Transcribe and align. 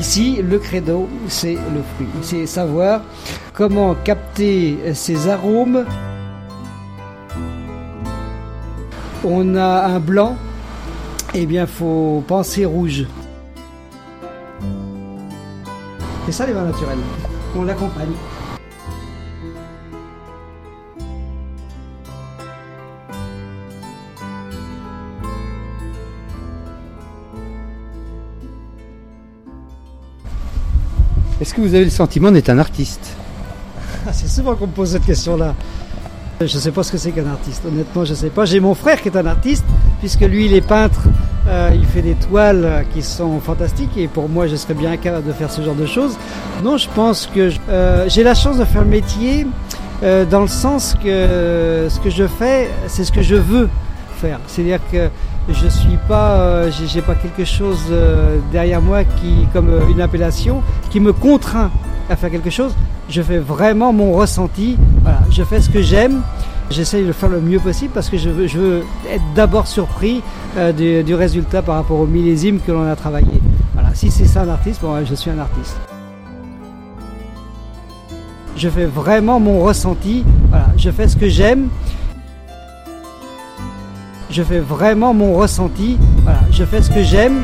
Ici, 0.00 0.40
le 0.42 0.58
credo, 0.58 1.10
c'est 1.28 1.58
le 1.74 1.82
fruit. 1.94 2.08
C'est 2.22 2.46
savoir 2.46 3.02
comment 3.52 3.94
capter 3.94 4.78
ces 4.94 5.28
arômes. 5.28 5.84
On 9.22 9.54
a 9.56 9.84
un 9.88 10.00
blanc, 10.00 10.36
eh 11.34 11.44
bien, 11.44 11.66
faut 11.66 12.24
penser 12.26 12.64
rouge. 12.64 13.04
C'est 16.24 16.32
ça 16.32 16.46
les 16.46 16.54
vins 16.54 16.64
naturels. 16.64 16.98
On 17.54 17.64
l'accompagne. 17.64 18.14
Est-ce 31.50 31.56
que 31.56 31.62
vous 31.62 31.74
avez 31.74 31.82
le 31.82 31.90
sentiment 31.90 32.30
d'être 32.30 32.48
un 32.48 32.60
artiste 32.60 33.16
ah, 34.06 34.12
C'est 34.12 34.28
souvent 34.28 34.54
qu'on 34.54 34.68
me 34.68 34.72
pose 34.72 34.92
cette 34.92 35.04
question-là. 35.04 35.56
Je 36.38 36.44
ne 36.44 36.60
sais 36.60 36.70
pas 36.70 36.84
ce 36.84 36.92
que 36.92 36.96
c'est 36.96 37.10
qu'un 37.10 37.26
artiste. 37.26 37.64
Honnêtement, 37.66 38.04
je 38.04 38.12
ne 38.12 38.14
sais 38.14 38.30
pas. 38.30 38.44
J'ai 38.44 38.60
mon 38.60 38.76
frère 38.76 39.02
qui 39.02 39.08
est 39.08 39.16
un 39.16 39.26
artiste, 39.26 39.64
puisque 39.98 40.20
lui, 40.20 40.46
il 40.46 40.54
est 40.54 40.60
peintre. 40.60 41.00
Euh, 41.48 41.72
il 41.74 41.84
fait 41.86 42.02
des 42.02 42.14
toiles 42.14 42.86
qui 42.94 43.02
sont 43.02 43.40
fantastiques 43.40 43.96
et 43.96 44.06
pour 44.06 44.28
moi, 44.28 44.46
je 44.46 44.54
serais 44.54 44.74
bien 44.74 44.96
capable 44.96 45.26
de 45.26 45.32
faire 45.32 45.50
ce 45.50 45.60
genre 45.60 45.74
de 45.74 45.86
choses. 45.86 46.16
Non, 46.62 46.76
je 46.76 46.88
pense 46.94 47.26
que 47.26 47.50
euh, 47.68 48.08
j'ai 48.08 48.22
la 48.22 48.34
chance 48.34 48.56
de 48.56 48.64
faire 48.64 48.82
le 48.82 48.88
métier 48.88 49.44
euh, 50.04 50.24
dans 50.24 50.42
le 50.42 50.46
sens 50.46 50.94
que 51.02 51.88
ce 51.90 51.98
que 51.98 52.10
je 52.10 52.28
fais, 52.28 52.70
c'est 52.86 53.02
ce 53.02 53.10
que 53.10 53.22
je 53.22 53.34
veux 53.34 53.68
faire. 54.18 54.38
C'est-à-dire 54.46 54.78
que 54.92 55.08
je 55.48 55.68
suis 55.68 55.98
pas, 56.08 56.32
euh, 56.40 56.70
j'ai 56.70 57.02
pas 57.02 57.14
quelque 57.14 57.44
chose 57.44 57.80
euh, 57.90 58.38
derrière 58.52 58.82
moi 58.82 59.04
qui, 59.04 59.46
comme 59.52 59.68
euh, 59.68 59.80
une 59.90 60.00
appellation, 60.00 60.62
qui 60.90 61.00
me 61.00 61.12
contraint 61.12 61.70
à 62.08 62.16
faire 62.16 62.30
quelque 62.30 62.50
chose. 62.50 62.74
Je 63.08 63.22
fais 63.22 63.38
vraiment 63.38 63.92
mon 63.92 64.12
ressenti. 64.12 64.76
Je 65.30 65.42
fais 65.42 65.60
ce 65.60 65.68
que 65.68 65.82
j'aime. 65.82 66.22
J'essaye 66.70 67.04
de 67.04 67.12
faire 67.12 67.28
le 67.28 67.40
mieux 67.40 67.58
possible 67.58 67.90
parce 67.92 68.08
que 68.08 68.16
je 68.16 68.30
veux, 68.30 68.46
je 68.46 68.58
veux 68.58 68.82
être 69.10 69.22
d'abord 69.34 69.66
surpris 69.66 70.22
du, 70.76 71.02
du, 71.02 71.14
résultat 71.16 71.62
par 71.62 71.74
rapport 71.74 71.98
au 71.98 72.06
millésime 72.06 72.60
que 72.64 72.70
l'on 72.70 72.88
a 72.88 72.94
travaillé. 72.94 73.40
Voilà, 73.74 73.92
si 73.94 74.12
c'est 74.12 74.26
ça 74.26 74.42
un 74.42 74.48
artiste, 74.48 74.80
bon, 74.80 75.04
je 75.04 75.14
suis 75.16 75.30
un 75.30 75.38
artiste. 75.40 75.76
Je 78.56 78.68
fais 78.68 78.86
vraiment 78.86 79.40
mon 79.40 79.60
ressenti. 79.64 80.24
Voilà, 80.50 80.66
je 80.76 80.90
fais 80.90 81.08
ce 81.08 81.16
que 81.16 81.28
j'aime 81.28 81.68
je 84.30 84.42
fais 84.42 84.60
vraiment 84.60 85.12
mon 85.12 85.34
ressenti. 85.34 85.98
Voilà, 86.22 86.40
je 86.52 86.64
fais 86.64 86.82
ce 86.82 86.90
que 86.90 87.02
j'aime. 87.02 87.42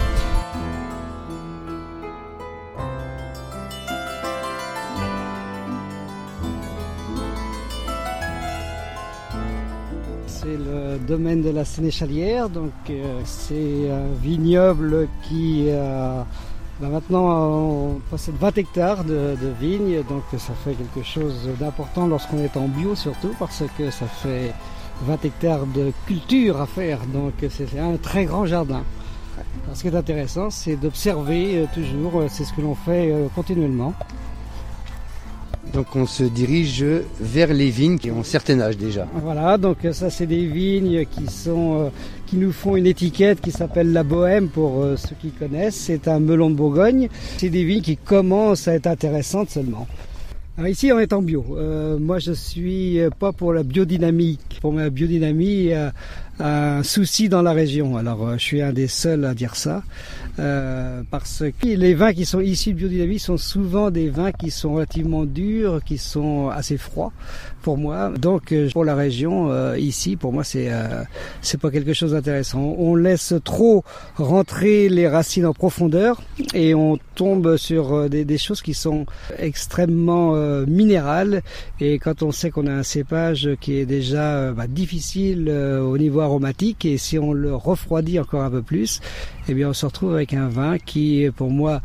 C'est 10.27 10.57
le 10.57 10.99
domaine 10.99 11.43
de 11.43 11.51
la 11.51 11.65
Sénéchalière, 11.65 12.49
donc 12.49 12.73
euh, 12.91 13.21
c'est 13.25 13.91
un 13.91 14.15
vignoble 14.23 15.09
qui 15.29 15.67
euh, 15.69 16.23
bah, 16.81 16.89
maintenant 16.89 17.49
on 17.49 18.01
possède 18.11 18.37
20 18.37 18.59
hectares 18.59 19.03
de, 19.05 19.37
de 19.43 19.49
vignes, 19.61 20.05
donc 20.09 20.23
ça 20.39 20.53
fait 20.65 20.75
quelque 20.75 21.05
chose 21.05 21.49
d'important 21.59 22.07
lorsqu'on 22.07 22.39
est 22.45 22.57
en 22.57 22.69
bio 22.69 22.95
surtout 22.95 23.35
parce 23.41 23.65
que 23.77 23.91
ça 23.91 24.07
fait 24.07 24.53
20 25.03 25.25
hectares 25.25 25.67
de 25.67 25.93
culture 26.07 26.61
à 26.61 26.67
faire, 26.67 27.01
donc 27.13 27.35
c'est 27.51 27.79
un 27.79 27.97
très 27.97 28.25
grand 28.25 28.47
jardin. 28.47 28.83
ce 29.75 29.83
qui 29.83 29.89
est 29.89 29.95
intéressant, 29.95 30.51
c'est 30.51 30.77
d'observer 30.77 31.59
euh, 31.59 31.67
toujours, 31.75 32.21
euh, 32.21 32.27
c'est 32.31 32.45
ce 32.45 32.53
que 32.53 32.63
l'on 32.63 32.75
fait 32.75 33.11
euh, 33.11 33.27
continuellement. 33.35 33.93
Donc 35.75 35.95
on 35.97 36.07
se 36.07 36.23
dirige 36.23 36.85
vers 37.21 37.53
les 37.53 37.71
vignes 37.71 37.99
qui 37.99 38.11
ont 38.11 38.21
un 38.21 38.25
certain 38.25 38.61
âge 38.61 38.79
déjà. 38.79 39.07
Voilà, 39.15 39.59
donc 39.59 39.79
ça 39.93 40.11
c'est 40.11 40.27
des 40.27 40.47
vignes 40.47 41.05
qui 41.07 41.27
sont 41.27 41.91
qui 42.25 42.37
nous 42.37 42.53
font 42.53 42.77
une 42.77 42.87
étiquette 42.87 43.41
qui 43.41 43.51
s'appelle 43.51 43.93
la 43.93 44.05
Bohème 44.05 44.49
pour 44.49 44.85
ceux 44.97 45.17
qui 45.21 45.31
connaissent. 45.31 45.75
C'est 45.75 46.07
un 46.07 46.21
melon 46.21 46.51
de 46.51 46.55
Bourgogne. 46.55 47.09
C'est 47.37 47.51
des 47.51 47.65
vignes 47.65 47.83
qui 47.83 47.97
commencent 47.97 48.69
à 48.69 48.75
être 48.75 48.87
intéressantes 48.87 49.51
seulement. 49.51 49.89
Alors 50.59 50.69
ici, 50.71 50.91
on 50.91 50.99
est 50.99 51.13
en 51.13 51.21
bio. 51.21 51.45
Euh, 51.51 51.99
moi, 51.99 52.19
je 52.19 52.33
suis 52.33 52.99
pas 53.19 53.33
pour 53.33 53.53
la 53.53 53.63
biodynamique. 53.63 54.59
Pour 54.63 54.73
ma 54.73 54.89
biodynamie, 54.89 55.71
euh, 55.73 55.91
un 56.39 56.83
souci 56.83 57.29
dans 57.29 57.43
la 57.43 57.53
région. 57.53 57.97
Alors, 57.97 58.27
euh, 58.27 58.35
je 58.37 58.43
suis 58.43 58.63
un 58.63 58.73
des 58.73 58.89
seuls 58.89 59.25
à 59.25 59.35
dire 59.35 59.57
ça, 59.57 59.83
euh, 60.39 61.03
parce 61.11 61.45
que 61.61 61.67
les 61.67 61.95
vins 61.95 62.13
qui 62.13 62.27
sont 62.27 62.41
issus 62.41 62.73
de 62.73 62.79
biodynamie 62.79 63.19
sont 63.19 63.39
souvent 63.39 63.91
des 63.91 64.09
vins 64.11 64.33
qui 64.33 64.51
sont 64.51 64.75
relativement 64.75 65.25
durs, 65.25 65.83
qui 65.85 65.99
sont 65.99 66.49
assez 66.49 66.77
froids 66.77 67.13
pour 67.63 67.79
moi. 67.79 68.11
Donc, 68.11 68.53
euh, 68.53 68.69
pour 68.71 68.85
la 68.85 68.95
région, 68.95 69.75
ici, 69.77 70.17
pour 70.17 70.33
moi, 70.33 70.45
c'est 70.45 70.71
c'est 71.41 71.61
pas 71.61 71.71
quelque 71.71 71.95
chose 71.95 72.13
d'intéressant. 72.13 72.75
On 72.79 72.95
laisse 72.95 73.35
trop 73.45 73.85
rentrer 74.17 74.89
les 74.89 75.09
racines 75.09 75.47
en 75.47 75.55
profondeur 75.55 76.23
et 76.55 76.75
on 76.75 76.99
tombe 77.15 77.57
sur 77.57 78.09
des, 78.09 78.25
des 78.25 78.39
choses 78.39 78.61
qui 78.61 78.75
sont 78.75 79.07
extrêmement 79.39 80.35
minérales. 80.67 81.43
Et 81.81 81.99
quand 81.99 82.23
on 82.23 82.33
sait 82.33 82.51
qu'on 82.51 82.67
a 82.67 82.73
un 82.73 82.83
cépage 82.83 83.51
qui 83.61 83.79
est 83.79 83.87
déjà 83.87 84.53
bah, 84.53 84.67
difficile 84.67 85.49
au 85.51 85.97
niveau 85.97 86.21
aromatique 86.27 86.85
et 86.85 86.99
si 86.99 87.19
on 87.19 87.33
le 87.33 87.55
refroidit 87.55 88.21
encore 88.21 88.43
un 88.43 88.51
peu 88.51 88.63
plus, 88.63 89.01
eh 89.49 89.55
bien 89.55 89.71
on 89.71 89.73
se 89.73 89.87
retrouve 89.87 90.15
avec 90.15 90.35
un 90.35 90.49
vin 90.49 90.79
qui 90.79 91.29
pour 91.35 91.51
moi 91.51 91.81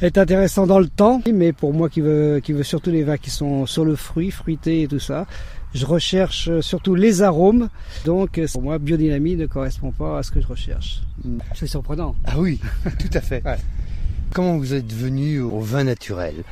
est 0.00 0.18
intéressant 0.18 0.66
dans 0.66 0.78
le 0.78 0.88
temps, 0.88 1.22
mais 1.32 1.52
pour 1.52 1.72
moi 1.72 1.88
qui 1.88 2.00
veut 2.00 2.40
qui 2.42 2.52
veut 2.52 2.62
surtout 2.62 2.90
les 2.90 3.04
vins 3.04 3.16
qui 3.16 3.30
sont 3.30 3.66
sur 3.66 3.84
le 3.84 3.96
fruit, 3.96 4.30
fruité 4.30 4.82
et 4.82 4.88
tout 4.88 4.98
ça. 4.98 5.26
Je 5.74 5.86
recherche 5.86 6.60
surtout 6.60 6.94
les 6.94 7.22
arômes, 7.22 7.68
donc 8.04 8.38
pour 8.52 8.62
moi 8.62 8.78
biodynamie 8.78 9.36
ne 9.36 9.46
correspond 9.46 9.90
pas 9.90 10.18
à 10.18 10.22
ce 10.22 10.30
que 10.30 10.40
je 10.40 10.46
recherche. 10.46 11.02
C'est 11.54 11.66
surprenant. 11.66 12.14
Ah 12.26 12.34
oui, 12.38 12.60
tout 12.98 13.10
à 13.14 13.20
fait. 13.20 13.42
Comment 14.34 14.58
vous 14.58 14.74
êtes 14.74 14.92
venu 14.92 15.40
au 15.40 15.60
vin 15.60 15.84
naturel? 15.84 16.44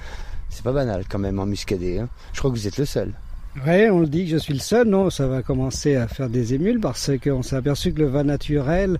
C'est 0.49 0.65
pas 0.65 0.73
banal 0.73 1.05
quand 1.09 1.19
même 1.19 1.39
en 1.39 1.47
muscadet. 1.47 1.99
Hein 1.99 2.09
je 2.33 2.39
crois 2.39 2.51
que 2.51 2.57
vous 2.57 2.67
êtes 2.67 2.79
le 2.79 2.85
seul. 2.85 3.13
Oui, 3.57 3.91
on 3.91 4.03
dit 4.05 4.27
que 4.27 4.31
je 4.31 4.37
suis 4.37 4.55
le 4.55 4.61
seul, 4.61 4.87
non, 4.87 5.11
ça 5.11 5.27
va 5.27 5.43
commencer 5.43 5.97
à 5.97 6.07
faire 6.07 6.29
des 6.29 6.55
émules 6.55 6.79
parce 6.79 7.11
qu'on 7.23 7.43
s'est 7.43 7.57
aperçu 7.57 7.93
que 7.93 7.99
le 7.99 8.07
vin 8.07 8.23
naturel 8.23 8.99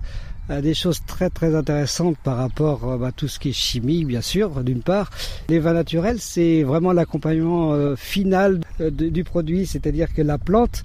a 0.49 0.61
des 0.61 0.73
choses 0.73 1.01
très 1.07 1.29
très 1.29 1.55
intéressantes 1.55 2.17
par 2.21 2.35
rapport 2.35 2.91
à 2.91 2.97
bah, 2.97 3.11
tout 3.15 3.29
ce 3.29 3.39
qui 3.39 3.49
est 3.49 3.53
chimie, 3.53 4.03
bien 4.03 4.19
sûr, 4.19 4.61
d'une 4.63 4.81
part. 4.81 5.09
Les 5.47 5.59
vins 5.59 5.73
naturels, 5.73 6.19
c'est 6.19 6.63
vraiment 6.63 6.91
l'accompagnement 6.91 7.71
euh, 7.71 7.95
final 7.95 8.59
euh, 8.81 8.91
du 8.91 9.23
produit, 9.23 9.65
c'est-à-dire 9.65 10.13
que 10.13 10.21
la 10.21 10.37
plante 10.37 10.83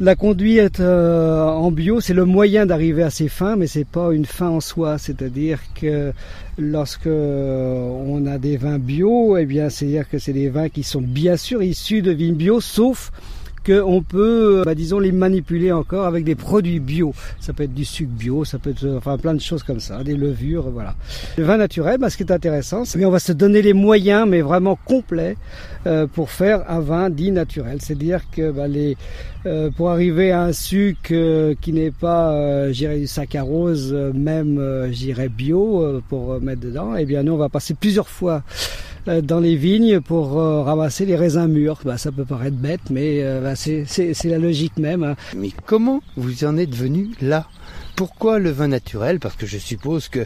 la 0.00 0.14
conduite 0.14 0.78
euh, 0.78 1.44
en 1.44 1.72
bio, 1.72 2.00
c'est 2.00 2.14
le 2.14 2.24
moyen 2.24 2.66
d'arriver 2.66 3.02
à 3.02 3.10
ses 3.10 3.28
fins, 3.28 3.56
mais 3.56 3.66
c'est 3.66 3.86
pas 3.86 4.12
une 4.12 4.26
fin 4.26 4.48
en 4.48 4.60
soi. 4.60 4.96
C'est-à-dire 4.96 5.60
que 5.74 6.12
lorsque 6.56 7.06
on 7.06 8.26
a 8.26 8.38
des 8.38 8.56
vins 8.56 8.78
bio, 8.78 9.36
eh 9.36 9.44
bien, 9.44 9.70
c'est-à-dire 9.70 10.08
que 10.08 10.18
c'est 10.18 10.32
des 10.32 10.50
vins 10.50 10.68
qui 10.68 10.84
sont 10.84 11.02
bien 11.02 11.36
sûr 11.36 11.62
issus 11.62 12.02
de 12.02 12.12
vignes 12.12 12.36
bio, 12.36 12.60
sauf 12.60 13.10
qu'on 13.68 14.02
peut, 14.02 14.62
bah, 14.64 14.74
disons, 14.74 14.98
les 14.98 15.12
manipuler 15.12 15.72
encore 15.72 16.06
avec 16.06 16.24
des 16.24 16.34
produits 16.34 16.80
bio. 16.80 17.12
Ça 17.40 17.52
peut 17.52 17.64
être 17.64 17.74
du 17.74 17.84
sucre 17.84 18.10
bio, 18.10 18.44
ça 18.44 18.58
peut 18.58 18.70
être 18.70 18.86
enfin 18.96 19.18
plein 19.18 19.34
de 19.34 19.40
choses 19.40 19.62
comme 19.62 19.80
ça, 19.80 20.02
des 20.02 20.16
levures, 20.16 20.70
voilà. 20.70 20.94
Le 21.36 21.44
vin 21.44 21.56
naturel, 21.58 21.98
bah, 21.98 22.08
ce 22.08 22.16
qui 22.16 22.22
est 22.22 22.32
intéressant, 22.32 22.84
c'est 22.84 23.00
qu'on 23.00 23.10
va 23.10 23.18
se 23.18 23.32
donner 23.32 23.62
les 23.62 23.74
moyens, 23.74 24.26
mais 24.28 24.40
vraiment 24.40 24.78
complets, 24.84 25.36
euh, 25.86 26.06
pour 26.06 26.30
faire 26.30 26.70
un 26.70 26.80
vin 26.80 27.10
dit 27.10 27.30
naturel. 27.30 27.78
C'est-à-dire 27.80 28.22
que 28.30 28.50
bah, 28.50 28.68
les, 28.68 28.96
euh, 29.46 29.70
pour 29.70 29.90
arriver 29.90 30.32
à 30.32 30.42
un 30.42 30.52
sucre 30.52 31.10
euh, 31.12 31.54
qui 31.60 31.72
n'est 31.72 31.90
pas, 31.90 32.32
euh, 32.32 32.72
j'irais 32.72 32.98
du 32.98 33.06
saccharose, 33.06 33.92
même, 34.14 34.88
j'irais 34.90 35.28
bio 35.28 36.02
pour 36.08 36.40
mettre 36.40 36.60
dedans, 36.60 36.96
eh 36.96 37.04
bien 37.04 37.22
nous 37.22 37.32
on 37.32 37.36
va 37.36 37.48
passer 37.48 37.74
plusieurs 37.74 38.08
fois 38.08 38.28
euh, 38.38 38.40
dans 39.06 39.40
les 39.40 39.56
vignes 39.56 40.00
pour 40.00 40.38
euh, 40.38 40.62
ramasser 40.62 41.06
les 41.06 41.16
raisins 41.16 41.46
mûrs. 41.46 41.78
Bah, 41.84 41.98
ça 41.98 42.12
peut 42.12 42.24
paraître 42.24 42.56
bête, 42.56 42.90
mais 42.90 43.22
euh, 43.22 43.40
bah, 43.40 43.56
c'est 43.56 44.24
la 44.24 44.38
logique 44.38 44.76
même. 44.76 45.02
Hein. 45.02 45.16
Mais 45.36 45.50
comment 45.66 46.02
vous 46.16 46.44
en 46.44 46.56
êtes 46.56 46.74
venu 46.74 47.10
là? 47.20 47.46
Pourquoi 47.96 48.38
le 48.38 48.50
vin 48.50 48.68
naturel? 48.68 49.18
Parce 49.18 49.36
que 49.36 49.46
je 49.46 49.58
suppose 49.58 50.08
que 50.08 50.24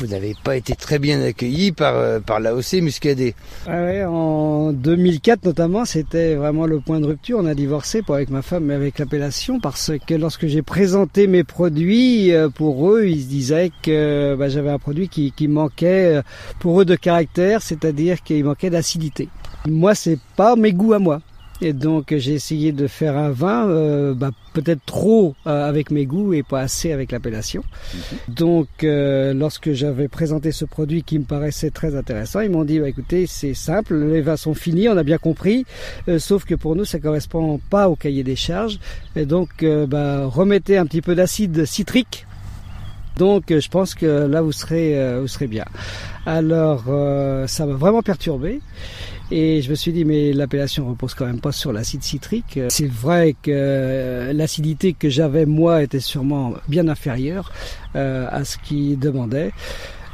vous 0.00 0.06
n'avez 0.06 0.34
pas 0.42 0.56
été 0.56 0.74
très 0.74 0.98
bien 0.98 1.20
accueilli 1.22 1.72
par, 1.72 1.94
euh, 1.96 2.20
par 2.20 2.40
l'AOC 2.40 2.80
Muscadet. 2.80 3.34
Ah 3.66 3.82
ouais, 3.82 4.04
en 4.04 4.72
2004 4.72 5.44
notamment, 5.44 5.84
c'était 5.84 6.34
vraiment 6.34 6.66
le 6.66 6.80
point 6.80 7.00
de 7.00 7.06
rupture. 7.06 7.38
On 7.38 7.46
a 7.46 7.54
divorcé, 7.54 8.02
pas 8.02 8.14
avec 8.14 8.30
ma 8.30 8.40
femme, 8.40 8.64
mais 8.64 8.74
avec 8.74 8.98
l'appellation, 8.98 9.60
parce 9.60 9.92
que 10.06 10.14
lorsque 10.14 10.46
j'ai 10.46 10.62
présenté 10.62 11.26
mes 11.26 11.44
produits, 11.44 12.32
euh, 12.32 12.48
pour 12.48 12.90
eux, 12.90 13.04
ils 13.04 13.22
se 13.22 13.28
disaient 13.28 13.70
que 13.82 14.34
bah, 14.38 14.48
j'avais 14.48 14.70
un 14.70 14.78
produit 14.78 15.08
qui, 15.08 15.32
qui 15.32 15.48
manquait 15.48 16.16
euh, 16.16 16.22
pour 16.60 16.80
eux 16.80 16.84
de 16.86 16.96
caractère, 16.96 17.60
c'est-à-dire 17.60 18.22
qu'il 18.22 18.44
manquait 18.44 18.70
d'acidité. 18.70 19.28
Moi, 19.68 19.94
c'est 19.94 20.18
pas 20.36 20.56
mes 20.56 20.72
goûts 20.72 20.94
à 20.94 20.98
moi. 20.98 21.20
Et 21.62 21.72
donc 21.72 22.14
j'ai 22.16 22.32
essayé 22.32 22.72
de 22.72 22.86
faire 22.86 23.16
un 23.16 23.30
vin, 23.30 23.68
euh, 23.68 24.14
bah, 24.14 24.30
peut-être 24.54 24.84
trop 24.86 25.34
euh, 25.46 25.68
avec 25.68 25.90
mes 25.90 26.06
goûts 26.06 26.32
et 26.32 26.42
pas 26.42 26.60
assez 26.60 26.92
avec 26.92 27.12
l'appellation. 27.12 27.62
Mhm. 27.94 28.34
Donc 28.34 28.68
euh, 28.82 29.34
lorsque 29.34 29.72
j'avais 29.72 30.08
présenté 30.08 30.52
ce 30.52 30.64
produit 30.64 31.02
qui 31.02 31.18
me 31.18 31.24
paraissait 31.24 31.70
très 31.70 31.94
intéressant, 31.94 32.40
ils 32.40 32.50
m'ont 32.50 32.64
dit 32.64 32.80
bah, 32.80 32.88
écoutez 32.88 33.26
c'est 33.26 33.54
simple, 33.54 33.94
les 33.94 34.22
vins 34.22 34.36
sont 34.36 34.54
finis, 34.54 34.88
on 34.88 34.96
a 34.96 35.02
bien 35.02 35.18
compris, 35.18 35.66
sauf 36.18 36.44
que 36.44 36.54
pour 36.54 36.76
nous 36.76 36.84
ça 36.84 36.98
correspond 36.98 37.60
pas 37.70 37.88
au 37.88 37.96
cahier 37.96 38.22
des 38.22 38.36
charges. 38.36 38.78
Et 39.14 39.26
donc 39.26 39.64
bah, 39.88 40.26
remettez 40.26 40.78
un 40.78 40.86
petit 40.86 41.02
peu 41.02 41.14
d'acide 41.14 41.64
citrique 41.66 42.26
donc 43.16 43.46
je 43.50 43.68
pense 43.68 43.94
que 43.94 44.26
là 44.26 44.40
vous 44.40 44.52
serez 44.52 45.18
vous 45.20 45.28
serez 45.28 45.46
bien. 45.46 45.66
Alors 46.24 46.84
ça 47.46 47.66
m'a 47.66 47.74
vraiment 47.74 48.02
perturbé 48.02 48.60
et 49.30 49.62
je 49.62 49.70
me 49.70 49.74
suis 49.74 49.92
dit, 49.92 50.04
mais 50.04 50.32
l'appellation 50.32 50.88
repose 50.88 51.14
quand 51.14 51.26
même 51.26 51.40
pas 51.40 51.52
sur 51.52 51.72
l'acide 51.72 52.02
citrique. 52.02 52.58
C'est 52.68 52.90
vrai 52.90 53.34
que 53.40 53.50
euh, 53.50 54.32
l'acidité 54.32 54.92
que 54.92 55.08
j'avais 55.08 55.46
moi 55.46 55.82
était 55.82 56.00
sûrement 56.00 56.54
bien 56.68 56.88
inférieure 56.88 57.52
euh, 57.94 58.26
à 58.30 58.44
ce 58.44 58.58
qu'il 58.58 58.98
demandait. 58.98 59.52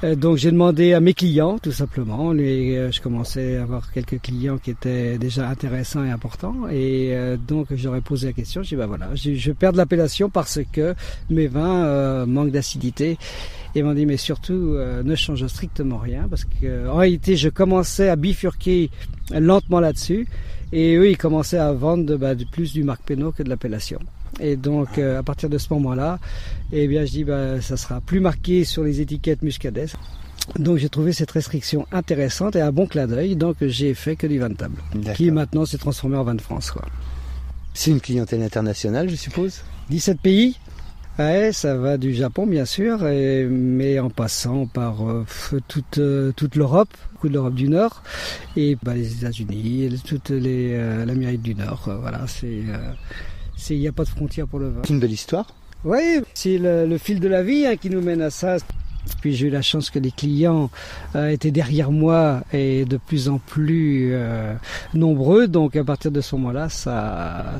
Euh, 0.04 0.14
donc 0.14 0.36
j'ai 0.36 0.50
demandé 0.50 0.92
à 0.92 1.00
mes 1.00 1.14
clients 1.14 1.58
tout 1.58 1.72
simplement. 1.72 2.34
Je 2.34 3.00
commençais 3.00 3.56
à 3.56 3.62
avoir 3.62 3.90
quelques 3.90 4.20
clients 4.20 4.58
qui 4.58 4.70
étaient 4.70 5.16
déjà 5.16 5.48
intéressants 5.48 6.04
et 6.04 6.10
importants. 6.10 6.68
Et 6.70 7.16
donc 7.48 7.68
j'aurais 7.74 8.02
posé 8.02 8.26
la 8.26 8.32
question. 8.34 8.62
J'ai 8.62 8.76
dit 8.76 8.80
bah 8.80 8.86
voilà, 8.86 9.08
je, 9.14 9.52
perds 9.52 9.72
l'appellation 9.72 10.28
parce 10.28 10.60
que 10.70 10.94
mes 11.30 11.46
vins 11.46 12.26
manquent 12.26 12.50
d'acidité. 12.50 13.16
Et 13.76 13.80
ils 13.80 13.84
m'ont 13.84 13.92
dit 13.92 14.06
mais 14.06 14.16
surtout 14.16 14.54
euh, 14.54 15.02
ne 15.02 15.14
change 15.14 15.46
strictement 15.48 15.98
rien 15.98 16.26
parce 16.30 16.46
que 16.46 16.88
en 16.88 16.94
réalité 16.96 17.36
je 17.36 17.50
commençais 17.50 18.08
à 18.08 18.16
bifurquer 18.16 18.88
lentement 19.30 19.80
là-dessus 19.80 20.26
et 20.72 20.96
eux 20.96 21.10
ils 21.10 21.18
commençaient 21.18 21.58
à 21.58 21.74
vendre 21.74 22.16
bah, 22.16 22.32
plus 22.50 22.72
du 22.72 22.84
Marc 22.84 23.02
Pénaud 23.02 23.32
que 23.32 23.42
de 23.42 23.50
l'appellation. 23.50 23.98
Et 24.40 24.56
donc 24.56 24.96
euh, 24.96 25.18
à 25.18 25.22
partir 25.22 25.50
de 25.50 25.58
ce 25.58 25.66
moment-là, 25.74 26.18
eh 26.72 26.88
bien 26.88 27.04
je 27.04 27.10
dis 27.10 27.24
bah 27.24 27.60
ça 27.60 27.76
sera 27.76 28.00
plus 28.00 28.18
marqué 28.18 28.64
sur 28.64 28.82
les 28.82 29.02
étiquettes 29.02 29.42
Muscadet. 29.42 29.88
Donc 30.58 30.78
j'ai 30.78 30.88
trouvé 30.88 31.12
cette 31.12 31.32
restriction 31.32 31.86
intéressante 31.92 32.56
et 32.56 32.62
un 32.62 32.72
bon 32.72 32.86
clin 32.86 33.06
d'œil. 33.06 33.36
Donc 33.36 33.56
j'ai 33.60 33.92
fait 33.92 34.16
que 34.16 34.26
du 34.26 34.38
vin 34.38 34.48
de 34.48 34.54
table, 34.54 34.76
qui 35.14 35.30
maintenant 35.30 35.66
s'est 35.66 35.76
transformé 35.76 36.16
en 36.16 36.24
vin 36.24 36.34
de 36.34 36.40
France. 36.40 36.72
C'est 37.74 37.90
une 37.90 38.00
clientèle 38.00 38.42
internationale, 38.42 39.10
je 39.10 39.16
suppose? 39.16 39.60
17 39.90 40.18
pays 40.18 40.56
Ouais, 41.18 41.50
ça 41.50 41.74
va 41.76 41.96
du 41.96 42.12
Japon 42.12 42.46
bien 42.46 42.66
sûr, 42.66 42.98
mais 43.00 43.98
en 43.98 44.10
passant 44.10 44.66
par 44.66 45.08
euh, 45.08 45.24
toute, 45.66 45.96
euh, 45.96 46.30
toute 46.36 46.56
l'Europe, 46.56 46.90
beaucoup 47.12 47.28
de 47.28 47.32
l'Europe 47.32 47.54
du 47.54 47.70
Nord, 47.70 48.02
et 48.54 48.76
bah, 48.82 48.94
les 48.94 49.14
États-Unis, 49.14 49.98
toute 50.04 50.30
euh, 50.30 51.06
l'Amérique 51.06 51.40
du 51.40 51.54
Nord. 51.54 51.88
voilà, 52.02 52.26
c'est 52.26 52.64
il 53.70 53.78
n'y 53.78 53.88
a 53.88 53.92
pas 53.92 54.04
de 54.04 54.10
frontière 54.10 54.46
pour 54.46 54.58
le 54.58 54.68
vin. 54.68 54.82
C'est 54.84 54.92
une 54.92 55.00
belle 55.00 55.12
histoire. 55.12 55.46
Oui, 55.86 56.20
c'est 56.34 56.58
le, 56.58 56.98
fil 56.98 57.18
de 57.18 57.28
la 57.28 57.42
vie 57.42 57.64
hein, 57.64 57.76
qui 57.76 57.88
nous 57.88 58.02
mène 58.02 58.20
à 58.20 58.28
ça. 58.28 58.58
Puis 59.22 59.34
j'ai 59.34 59.46
eu 59.46 59.50
la 59.50 59.62
chance 59.62 59.88
que 59.88 59.98
les 59.98 60.10
clients 60.10 60.68
étaient 61.14 61.52
derrière 61.52 61.92
moi 61.92 62.42
et 62.52 62.84
de 62.84 62.98
plus 62.98 63.30
en 63.30 63.38
plus 63.38 64.12
nombreux. 64.92 65.46
Donc 65.46 65.76
à 65.76 65.84
partir 65.84 66.10
de 66.10 66.20
ce 66.20 66.34
moment-là, 66.34 66.68
ça, 66.68 67.54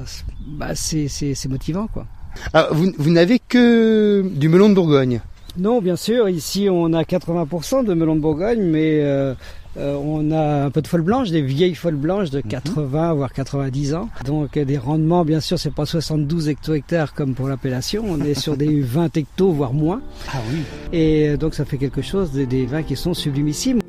bah, 0.47 0.75
c'est 0.75 1.49
motivant 1.49 1.87
quoi. 1.87 2.07
Alors, 2.53 2.75
vous, 2.75 2.93
vous 2.97 3.11
n'avez 3.11 3.39
que 3.39 4.25
du 4.35 4.49
melon 4.49 4.69
de 4.69 4.75
Bourgogne 4.75 5.21
Non, 5.59 5.81
bien 5.81 5.97
sûr. 5.97 6.29
Ici, 6.29 6.69
on 6.71 6.93
a 6.93 7.03
80% 7.03 7.85
de 7.85 7.95
melon 7.95 8.17
de 8.17 8.21
Bourgogne, 8.21 8.63
mais 8.63 9.01
euh, 9.03 9.35
euh, 9.79 9.95
on 10.03 10.31
a 10.31 10.65
un 10.65 10.71
peu 10.71 10.81
de 10.81 10.87
folles 10.87 11.03
blanches, 11.03 11.31
des 11.31 11.43
vieilles 11.43 11.75
folles 11.75 11.97
blanches 11.97 12.31
de 12.31 12.41
80 12.41 13.11
mhm. 13.11 13.17
voire 13.17 13.33
90 13.33 13.95
ans. 13.95 14.09
Donc 14.25 14.59
des 14.59 14.79
rendements, 14.79 15.25
bien 15.25 15.41
sûr, 15.41 15.59
c'est 15.59 15.75
pas 15.75 15.87
72 15.87 16.49
hecto-hectares 16.49 17.15
comme 17.15 17.35
pour 17.35 17.49
l'appellation. 17.49 18.05
On 18.09 18.21
est 18.21 18.35
sur 18.35 18.57
des 18.57 18.81
20 18.83 19.17
hectos, 19.17 19.51
voire 19.51 19.75
moins. 19.75 20.01
Ah 20.33 20.39
oui. 20.51 20.61
Et 20.93 21.29
euh, 21.29 21.37
donc 21.37 21.55
ça 21.55 21.65
fait 21.65 21.79
quelque 21.79 22.03
chose, 22.03 22.33
des, 22.33 22.47
des 22.47 22.65
vins 22.65 22.83
qui 22.83 22.97
sont 22.97 23.13
sublimissimes. 23.13 23.81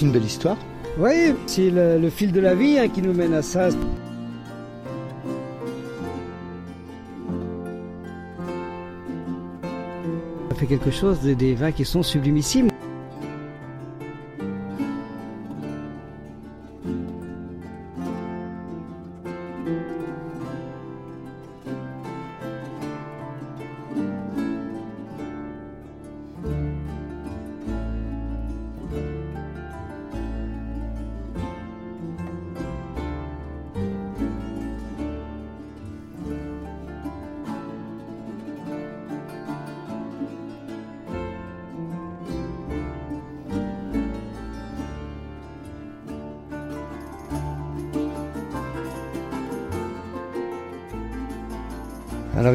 C'est 0.00 0.06
une 0.06 0.12
belle 0.12 0.24
histoire. 0.24 0.56
Oui, 0.98 1.34
c'est 1.44 1.68
le, 1.68 2.08
fil 2.08 2.32
de 2.32 2.40
la 2.40 2.54
vie 2.54 2.78
hein, 2.78 2.88
qui 2.88 3.02
nous 3.02 3.12
mène 3.12 3.34
à 3.34 3.42
ça. 3.42 3.68
Ça 3.68 3.76
fait 10.56 10.64
quelque 10.64 10.90
chose 10.90 11.20
des, 11.20 11.34
des 11.34 11.54
vins 11.54 11.70
qui 11.70 11.84
sont 11.84 12.02
sublimissimes. 12.02 12.70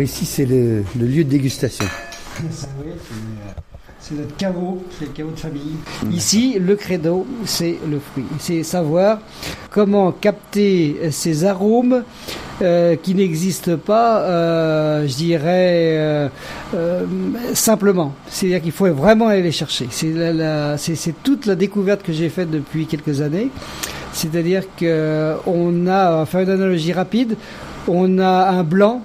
Ici, 0.01 0.25
c'est 0.25 0.45
le, 0.45 0.83
lieu 0.95 1.23
de 1.23 1.29
dégustation. 1.29 1.85
C'est 3.99 4.13
notre 4.13 4.35
caveau, 4.35 4.83
c'est 4.99 5.05
le 5.05 5.11
caveau 5.11 5.31
de 5.31 5.39
famille. 5.39 5.75
Ici, 6.11 6.57
le 6.59 6.75
credo, 6.75 7.25
c'est 7.45 7.77
le 7.89 7.99
fruit. 7.99 8.25
C'est 8.39 8.61
savoir 8.63 9.19
comment 9.71 10.11
capter 10.11 11.09
ces 11.11 11.45
arômes 11.45 12.03
euh, 12.61 12.95
qui 12.95 13.15
n'existent 13.15 13.77
pas, 13.77 14.19
euh, 14.19 15.07
je 15.07 15.15
dirais, 15.15 15.97
euh, 15.97 16.29
simplement. 17.53 18.13
C'est-à-dire 18.29 18.61
qu'il 18.61 18.71
faut 18.73 18.91
vraiment 18.93 19.27
aller 19.27 19.41
les 19.41 19.51
chercher. 19.51 19.87
C'est 19.91 21.23
toute 21.23 21.47
la 21.47 21.55
découverte 21.55 22.03
que 22.03 22.13
j'ai 22.13 22.29
faite 22.29 22.51
depuis 22.51 22.85
quelques 22.85 23.21
années. 23.21 23.49
C'est-à-dire 24.13 24.63
qu'on 24.77 25.87
a, 25.87 26.25
faire 26.25 26.41
une 26.41 26.49
analogie 26.49 26.93
rapide, 26.93 27.37
on 27.87 28.19
a 28.19 28.49
un 28.49 28.63
blanc 28.63 29.01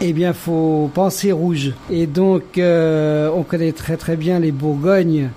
eh 0.00 0.12
bien, 0.12 0.32
faut 0.32 0.90
penser 0.94 1.32
rouge. 1.32 1.72
Et 1.90 2.06
donc, 2.06 2.56
euh, 2.56 3.30
on 3.34 3.42
connaît 3.42 3.72
très 3.72 3.96
très 3.96 4.16
bien 4.16 4.38
les 4.38 4.52
Bourgognes 4.52 5.30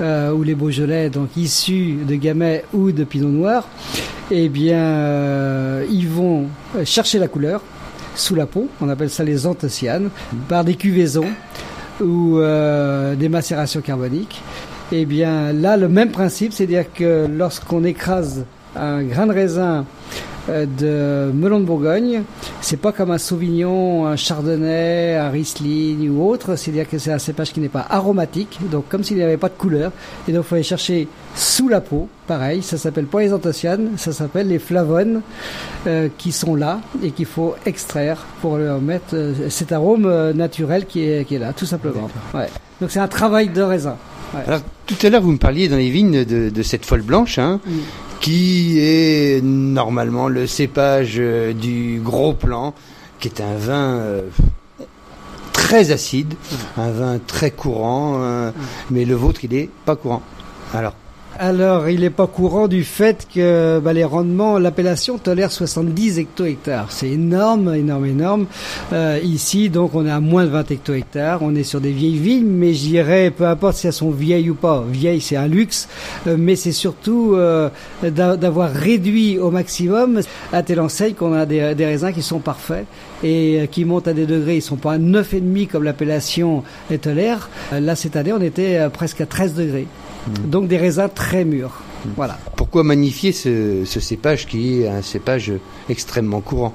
euh, 0.00 0.32
ou 0.32 0.42
les 0.42 0.54
Beaujolais, 0.54 1.08
donc 1.08 1.36
issus 1.36 1.98
de 2.06 2.14
Gamay 2.16 2.64
ou 2.72 2.90
de 2.90 3.04
Pinot 3.04 3.28
Noir. 3.28 3.68
Eh 4.30 4.48
bien, 4.48 4.78
euh, 4.78 5.86
ils 5.90 6.08
vont 6.08 6.46
chercher 6.84 7.18
la 7.18 7.28
couleur 7.28 7.62
sous 8.16 8.34
la 8.34 8.46
peau. 8.46 8.68
On 8.80 8.88
appelle 8.88 9.10
ça 9.10 9.22
les 9.22 9.46
anthocyanes 9.46 10.10
par 10.48 10.64
des 10.64 10.74
cuvaisons 10.74 11.28
ou 12.00 12.38
des 12.38 13.28
macérations 13.28 13.80
carboniques. 13.80 14.42
Eh 14.90 15.04
bien, 15.04 15.52
là, 15.52 15.76
le 15.76 15.88
même 15.88 16.10
principe, 16.10 16.52
c'est-à-dire 16.52 16.92
que 16.92 17.26
lorsqu'on 17.26 17.84
écrase 17.84 18.44
un 18.74 19.02
grain 19.02 19.26
de 19.26 19.32
raisin 19.32 19.84
de 20.48 21.30
melon 21.32 21.60
de 21.60 21.64
Bourgogne. 21.64 22.22
C'est 22.60 22.76
pas 22.76 22.92
comme 22.92 23.10
un 23.10 23.18
Sauvignon, 23.18 24.06
un 24.06 24.16
Chardonnay, 24.16 25.16
un 25.16 25.30
Riesling 25.30 26.10
ou 26.10 26.28
autre. 26.28 26.56
C'est-à-dire 26.56 26.88
que 26.88 26.98
c'est 26.98 27.12
un 27.12 27.18
cépage 27.18 27.52
qui 27.52 27.60
n'est 27.60 27.68
pas 27.68 27.86
aromatique, 27.88 28.58
donc 28.70 28.88
comme 28.88 29.04
s'il 29.04 29.16
n'y 29.16 29.22
avait 29.22 29.36
pas 29.36 29.48
de 29.48 29.54
couleur. 29.54 29.92
Et 30.26 30.32
donc 30.32 30.44
il 30.44 30.48
faut 30.48 30.54
aller 30.54 30.64
chercher 30.64 31.08
sous 31.34 31.68
la 31.68 31.80
peau. 31.80 32.08
Pareil, 32.26 32.62
ça 32.62 32.76
s'appelle 32.76 33.06
pas 33.06 33.20
les 33.20 33.32
anthocyanes, 33.32 33.92
ça 33.96 34.12
s'appelle 34.12 34.48
les 34.48 34.58
flavones 34.58 35.22
euh, 35.86 36.08
qui 36.18 36.32
sont 36.32 36.54
là 36.54 36.80
et 37.02 37.10
qu'il 37.10 37.26
faut 37.26 37.54
extraire 37.64 38.26
pour 38.42 38.58
leur 38.58 38.80
mettre 38.80 39.14
euh, 39.14 39.48
cet 39.48 39.72
arôme 39.72 40.32
naturel 40.32 40.86
qui 40.86 41.04
est, 41.04 41.26
qui 41.26 41.36
est 41.36 41.38
là, 41.38 41.52
tout 41.52 41.66
simplement. 41.66 42.10
Ouais. 42.34 42.48
Donc 42.80 42.90
c'est 42.90 43.00
un 43.00 43.08
travail 43.08 43.48
de 43.48 43.62
raisin. 43.62 43.96
Alors, 44.46 44.60
tout 44.86 45.06
à 45.06 45.08
l'heure, 45.08 45.22
vous 45.22 45.32
me 45.32 45.38
parliez 45.38 45.68
dans 45.68 45.76
les 45.76 45.88
vignes 45.88 46.24
de, 46.24 46.50
de 46.50 46.62
cette 46.62 46.84
folle 46.84 47.00
blanche. 47.02 47.38
Hein 47.38 47.60
qui 48.20 48.78
est 48.80 49.42
normalement 49.42 50.28
le 50.28 50.46
cépage 50.46 51.16
euh, 51.18 51.52
du 51.52 52.00
gros 52.02 52.32
plan, 52.34 52.74
qui 53.20 53.28
est 53.28 53.40
un 53.40 53.56
vin 53.56 53.98
euh, 53.98 54.22
très 55.52 55.90
acide, 55.90 56.34
un 56.76 56.90
vin 56.90 57.18
très 57.24 57.50
courant, 57.50 58.16
euh, 58.18 58.50
mais 58.90 59.04
le 59.04 59.14
vôtre 59.14 59.44
il 59.44 59.54
est 59.54 59.70
pas 59.84 59.96
courant. 59.96 60.22
Alors, 60.74 60.94
Alors, 61.40 61.88
il 61.88 62.00
n'est 62.00 62.10
pas 62.10 62.26
courant 62.26 62.66
du 62.66 62.82
fait 62.82 63.28
que 63.32 63.78
bah, 63.78 63.92
les 63.92 64.02
rendements, 64.02 64.58
l'appellation 64.58 65.18
tolère 65.18 65.52
70 65.52 66.18
hecto-hectares. 66.18 66.90
C'est 66.90 67.10
énorme, 67.10 67.76
énorme, 67.76 68.06
énorme. 68.06 68.46
Euh, 68.92 69.20
ici, 69.22 69.70
donc, 69.70 69.94
on 69.94 70.04
est 70.04 70.10
à 70.10 70.18
moins 70.18 70.44
de 70.44 70.50
20 70.50 70.68
hecto-hectares. 70.72 71.42
On 71.42 71.54
est 71.54 71.62
sur 71.62 71.80
des 71.80 71.92
vieilles 71.92 72.18
vignes, 72.18 72.48
mais 72.48 72.74
je 72.74 72.80
dirais, 72.80 73.30
peu 73.30 73.46
importe 73.46 73.76
si 73.76 73.86
elles 73.86 73.92
sont 73.92 74.10
vieilles 74.10 74.50
ou 74.50 74.56
pas. 74.56 74.84
Vieilles, 74.90 75.20
c'est 75.20 75.36
un 75.36 75.46
luxe, 75.46 75.88
euh, 76.26 76.34
mais 76.36 76.56
c'est 76.56 76.72
surtout 76.72 77.34
euh, 77.36 77.70
d'avoir 78.02 78.72
réduit 78.72 79.38
au 79.38 79.52
maximum 79.52 80.20
à 80.52 80.64
telle 80.64 80.80
enseigne 80.80 81.14
qu'on 81.14 81.34
a 81.34 81.46
des, 81.46 81.76
des, 81.76 81.86
raisins 81.86 82.12
qui 82.12 82.22
sont 82.22 82.40
parfaits 82.40 82.84
et 83.22 83.60
euh, 83.60 83.66
qui 83.66 83.84
montent 83.84 84.08
à 84.08 84.12
des 84.12 84.26
degrés. 84.26 84.56
Ils 84.56 84.62
sont 84.62 84.76
pas 84.76 84.94
à 84.94 84.98
9,5 84.98 85.68
comme 85.68 85.84
l'appellation 85.84 86.62
tolère. 87.00 87.48
Euh, 87.72 87.80
là, 87.80 87.96
cette 87.96 88.16
année, 88.16 88.32
on 88.32 88.40
était 88.40 88.76
euh, 88.76 88.88
presque 88.88 89.20
à 89.20 89.26
13 89.26 89.54
degrés. 89.54 89.86
Mmh. 90.28 90.50
Donc 90.50 90.68
des 90.68 90.76
raisins 90.76 91.08
très 91.12 91.44
mûrs. 91.44 91.82
Mmh. 92.04 92.08
Voilà. 92.16 92.38
Pourquoi 92.56 92.82
magnifier 92.84 93.32
ce, 93.32 93.84
ce, 93.84 94.00
cépage 94.00 94.46
qui 94.46 94.82
est 94.82 94.88
un 94.88 95.02
cépage 95.02 95.52
extrêmement 95.88 96.40
courant 96.40 96.74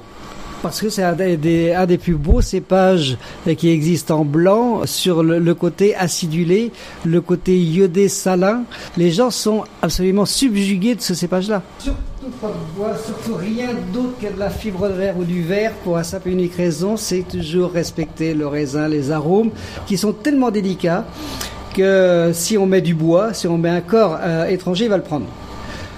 parce 0.62 0.80
que 0.80 0.88
c'est 0.88 1.02
un 1.02 1.12
des, 1.12 1.74
un 1.74 1.84
des, 1.84 1.98
plus 1.98 2.14
beaux 2.14 2.40
cépages 2.40 3.18
qui 3.58 3.68
existent 3.68 4.20
en 4.20 4.24
blanc 4.24 4.86
sur 4.86 5.22
le, 5.22 5.38
le, 5.38 5.54
côté 5.54 5.94
acidulé, 5.94 6.72
le 7.04 7.20
côté 7.20 7.60
iodé 7.60 8.08
salin. 8.08 8.62
Les 8.96 9.10
gens 9.10 9.30
sont 9.30 9.64
absolument 9.82 10.24
subjugués 10.24 10.94
de 10.94 11.02
ce 11.02 11.12
cépage-là. 11.12 11.60
Surtout 11.80 12.00
pas 12.40 12.48
de 12.48 12.78
bois, 12.78 12.96
surtout 12.96 13.34
rien 13.34 13.68
d'autre 13.92 14.18
que 14.20 14.32
de 14.32 14.38
la 14.38 14.48
fibre 14.48 14.88
de 14.88 14.94
verre 14.94 15.18
ou 15.18 15.24
du 15.24 15.42
verre 15.42 15.72
pour 15.84 15.96
la 15.96 16.04
simple 16.04 16.30
et 16.30 16.32
unique 16.32 16.54
raison, 16.54 16.96
c'est 16.96 17.28
toujours 17.28 17.72
respecter 17.72 18.32
le 18.32 18.46
raisin, 18.46 18.88
les 18.88 19.10
arômes 19.10 19.50
qui 19.86 19.98
sont 19.98 20.12
tellement 20.12 20.50
délicats 20.50 21.04
que 21.74 22.30
si 22.32 22.56
on 22.56 22.66
met 22.66 22.80
du 22.80 22.94
bois, 22.94 23.34
si 23.34 23.46
on 23.46 23.58
met 23.58 23.68
un 23.68 23.80
corps 23.80 24.18
euh, 24.20 24.46
étranger, 24.46 24.84
il 24.84 24.90
va 24.90 24.96
le 24.96 25.02
prendre. 25.02 25.26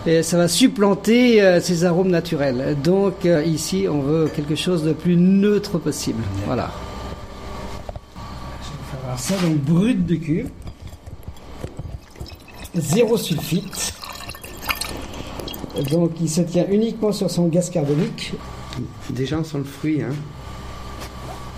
Et 0.07 0.23
ça 0.23 0.37
va 0.37 0.49
supplanter 0.49 1.43
euh, 1.43 1.61
ces 1.61 1.85
arômes 1.85 2.11
naturels. 2.11 2.77
Donc 2.83 3.27
euh, 3.27 3.45
ici, 3.45 3.87
on 3.89 4.01
veut 4.01 4.29
quelque 4.35 4.55
chose 4.55 4.83
de 4.83 4.93
plus 4.93 5.17
neutre 5.17 5.79
possible. 5.79 6.23
Voilà. 6.47 6.71
Je 8.63 8.97
vais 8.97 9.07
faire 9.07 9.19
ça 9.19 9.35
donc 9.47 9.57
brut 9.59 10.05
de 10.05 10.15
cuve. 10.17 10.51
Zéro 12.75 13.17
sulfite. 13.17 13.95
Donc 15.91 16.13
il 16.21 16.31
se 16.31 16.41
tient 16.41 16.67
uniquement 16.71 17.13
sur 17.13 17.31
son 17.31 17.47
gaz 17.49 17.71
carbonique. 17.71 18.33
Déjà 19.11 19.39
on 19.39 19.45
sent 19.45 19.59
le 19.59 19.65
fruit, 19.65 20.03
hein 20.03 20.15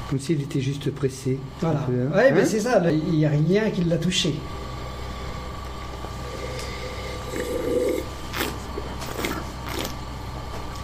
comme 0.08 0.18
s'il 0.18 0.40
était 0.40 0.60
juste 0.60 0.90
pressé. 0.90 1.38
Voilà. 1.60 1.86
Oui, 1.88 1.96
hein 2.14 2.30
mais 2.34 2.44
c'est 2.44 2.60
ça, 2.60 2.82
il 2.90 3.14
n'y 3.14 3.26
a 3.26 3.30
rien 3.30 3.70
qui 3.70 3.84
l'a 3.84 3.98
touché. 3.98 4.34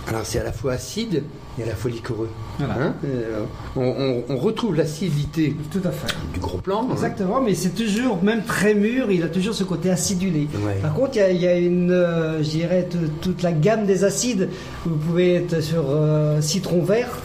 Alors 0.06 0.26
c'est 0.26 0.38
à 0.38 0.44
la 0.44 0.52
fois 0.52 0.74
acide 0.74 1.24
et 1.58 1.62
à 1.62 1.66
la 1.66 1.74
fois 1.74 1.90
liquoreux. 1.90 2.28
Voilà. 2.58 2.74
Hein 2.74 2.94
euh, 3.04 3.44
on, 3.74 3.82
on, 3.82 4.24
on, 4.28 4.36
retrouve 4.36 4.76
l'acidité 4.76 5.56
Tout 5.72 5.80
à 5.84 5.90
fait. 5.90 6.14
du 6.32 6.40
gros 6.40 6.58
plan. 6.58 6.88
Exactement, 6.92 7.38
hein. 7.38 7.42
mais 7.44 7.54
c'est 7.54 7.70
toujours, 7.70 8.22
même 8.22 8.44
très 8.44 8.74
mûr, 8.74 9.10
il 9.10 9.22
a 9.22 9.28
toujours 9.28 9.54
ce 9.54 9.64
côté 9.64 9.90
acidulé. 9.90 10.46
Ouais. 10.64 10.74
Par 10.82 10.94
contre, 10.94 11.12
il 11.14 11.18
y 11.18 11.22
a, 11.22 11.30
il 11.30 11.40
y 11.40 11.46
a 11.46 11.56
une, 11.56 11.90
euh, 11.90 12.42
je 12.42 12.50
dirais, 12.50 12.88
toute 13.22 13.42
la 13.42 13.52
gamme 13.52 13.86
des 13.86 14.04
acides. 14.04 14.50
Vous 14.84 14.96
pouvez 14.96 15.34
être 15.36 15.60
sur 15.60 15.84
euh, 15.88 16.40
citron 16.40 16.82
vert, 16.82 17.18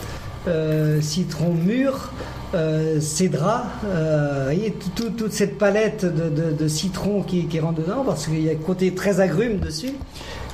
citron 1.01 1.53
mûr, 1.53 2.11
euh, 2.55 2.99
cédra, 2.99 3.65
euh, 3.85 4.51
toute 4.95 5.31
cette 5.31 5.59
palette 5.59 6.03
de 6.03 6.67
citron 6.67 7.21
qui, 7.21 7.45
qui, 7.45 7.59
rentre 7.59 7.81
dedans, 7.81 8.03
parce 8.03 8.25
qu'il 8.25 8.41
y 8.41 8.49
a 8.49 8.53
un 8.53 8.55
côté 8.55 8.95
très 8.95 9.19
agrume 9.19 9.59
dessus, 9.59 9.93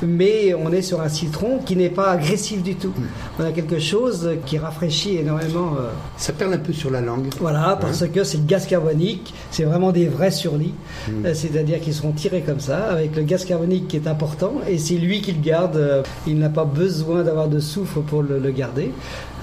mais 0.02 0.54
on 0.54 0.72
est 0.72 0.82
sur 0.82 1.02
un 1.02 1.10
citron 1.10 1.60
qui 1.66 1.76
n'est 1.76 1.90
pas 1.90 2.12
agressif 2.12 2.64
du 2.64 2.76
tout. 2.76 2.94
Mmh. 2.96 3.04
On 3.40 3.44
a 3.46 3.52
quelque 3.52 3.80
chose 3.80 4.30
qui 4.46 4.58
rafraîchit 4.58 5.18
énormément. 5.18 5.74
Euh... 5.80 5.90
Ça 6.18 6.34
perle 6.34 6.54
un 6.54 6.60
peu 6.60 6.74
sur 6.74 6.92
la 6.92 7.02
langue. 7.02 7.28
Voilà, 7.40 7.78
parce 7.80 8.08
que 8.08 8.24
c'est 8.24 8.38
le 8.38 8.44
gaz 8.44 8.66
carbonique, 8.66 9.34
c'est 9.52 9.64
vraiment 9.64 9.92
des 9.92 10.08
vrais 10.08 10.32
surlits, 10.32 10.74
mmh. 11.08 11.34
c'est-à-dire 11.34 11.80
qu'ils 11.80 11.94
seront 11.94 12.12
tirés 12.12 12.42
comme 12.42 12.60
ça, 12.60 12.86
avec 12.86 13.16
le 13.16 13.24
gaz 13.24 13.46
carbonique 13.46 13.88
qui 13.88 13.98
est 13.98 14.08
important, 14.08 14.54
et 14.68 14.78
c'est 14.78 14.96
lui 14.96 15.22
qui 15.22 15.32
le 15.32 15.42
garde, 15.42 15.76
euh, 15.78 16.04
il 16.28 16.38
n'a 16.40 16.50
pas 16.50 16.66
besoin 16.66 17.24
d'avoir 17.24 17.48
de 17.48 17.60
soufre 17.60 18.02
pour 18.02 18.24
le, 18.24 18.40
le 18.40 18.52
garder. 18.52 18.92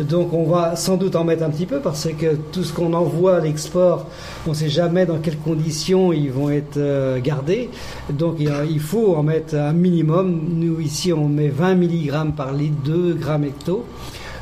Donc 0.01 0.33
on 0.33 0.45
va 0.45 0.75
sans 0.75 0.97
doute 0.97 1.17
en 1.17 1.25
mettre 1.25 1.43
un 1.43 1.51
petit 1.51 1.67
peu, 1.67 1.81
parce 1.81 2.09
que 2.19 2.35
tout 2.51 2.65
ce 2.65 2.73
qu'on 2.73 2.95
envoie 2.95 3.37
à 3.37 3.41
l'export, 3.41 4.07
on 4.47 4.51
ne 4.51 4.55
sait 4.55 4.71
jamais 4.71 5.05
dans 5.05 5.19
quelles 5.19 5.37
conditions 5.37 6.13
ils 6.13 6.31
vont 6.31 6.49
être 6.51 6.79
euh, 6.79 7.21
gardés. 7.21 7.69
Donc 8.11 8.37
il 8.39 8.81
faut 8.81 9.15
en 9.17 9.23
mettre 9.23 9.55
un 9.55 9.73
minimum. 9.73 10.42
Nous 10.49 10.81
ici 10.81 11.13
on 11.13 11.29
met 11.29 11.49
20 11.49 11.75
mg 11.77 12.35
par 12.37 12.53
litre, 12.53 12.77
2 12.85 13.15
grammes 13.15 13.45
hecto. 13.45 13.85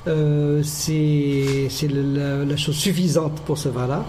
Euh, 0.06 0.62
c'est 0.62 1.68
la, 1.88 2.56
chose 2.56 2.74
suffisante 2.74 3.40
pour 3.44 3.58
ce 3.58 3.68
vin-là. 3.68 4.04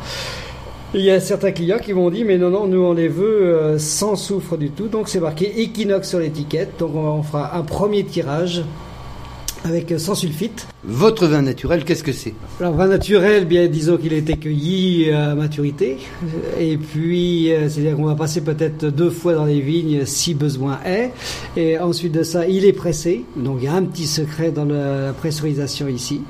Il 0.93 1.01
y 1.01 1.12
a 1.12 1.19
certains 1.19 1.51
clients 1.51 1.79
qui 1.79 1.93
m'ont 1.93 2.10
dit 2.10 2.24
mais 2.24 2.38
non 2.38 2.50
non 2.50 2.67
nous 2.67 2.81
on 2.81 2.93
les 2.93 3.07
veut 3.07 3.55
euh, 3.55 3.79
sans 3.79 4.15
soufre 4.15 4.57
du 4.57 4.71
tout 4.71 4.88
donc 4.88 5.07
c'est 5.07 5.21
marqué 5.21 5.62
Equinox 5.62 6.07
sur 6.07 6.19
l'étiquette 6.19 6.74
donc 6.79 6.95
on, 6.95 7.00
on 7.00 7.24
fera 7.24 7.57
un 7.57 7.62
premier 7.62 8.03
tirage 8.03 8.63
avec 9.63 9.93
sans 9.98 10.15
sulfite. 10.15 10.67
Votre 10.83 11.27
vin 11.27 11.43
naturel, 11.43 11.85
qu'est-ce 11.85 12.03
que 12.03 12.11
c'est? 12.11 12.33
Alors, 12.59 12.73
vin 12.73 12.88
naturel, 12.88 13.45
bien 13.45 13.67
disons 13.67 13.97
qu'il 13.97 14.13
a 14.15 14.17
été 14.17 14.35
cueilli 14.35 15.11
à 15.11 15.35
maturité. 15.35 15.97
Et 16.59 16.77
puis, 16.77 17.53
euh, 17.53 17.69
c'est-à-dire 17.69 17.95
qu'on 17.97 18.05
va 18.05 18.15
passer 18.15 18.41
peut-être 18.41 18.88
deux 18.88 19.11
fois 19.11 19.35
dans 19.35 19.45
les 19.45 19.61
vignes 19.61 20.05
si 20.05 20.33
besoin 20.33 20.79
est. 20.83 21.11
Et 21.55 21.77
ensuite 21.77 22.13
de 22.13 22.23
ça, 22.23 22.47
il 22.47 22.65
est 22.65 22.73
pressé. 22.73 23.25
Donc, 23.35 23.57
il 23.59 23.65
y 23.65 23.67
a 23.67 23.73
un 23.73 23.83
petit 23.83 24.07
secret 24.07 24.51
dans 24.51 24.65
la 24.65 25.13
pressurisation 25.13 25.88
ici. 25.88 26.21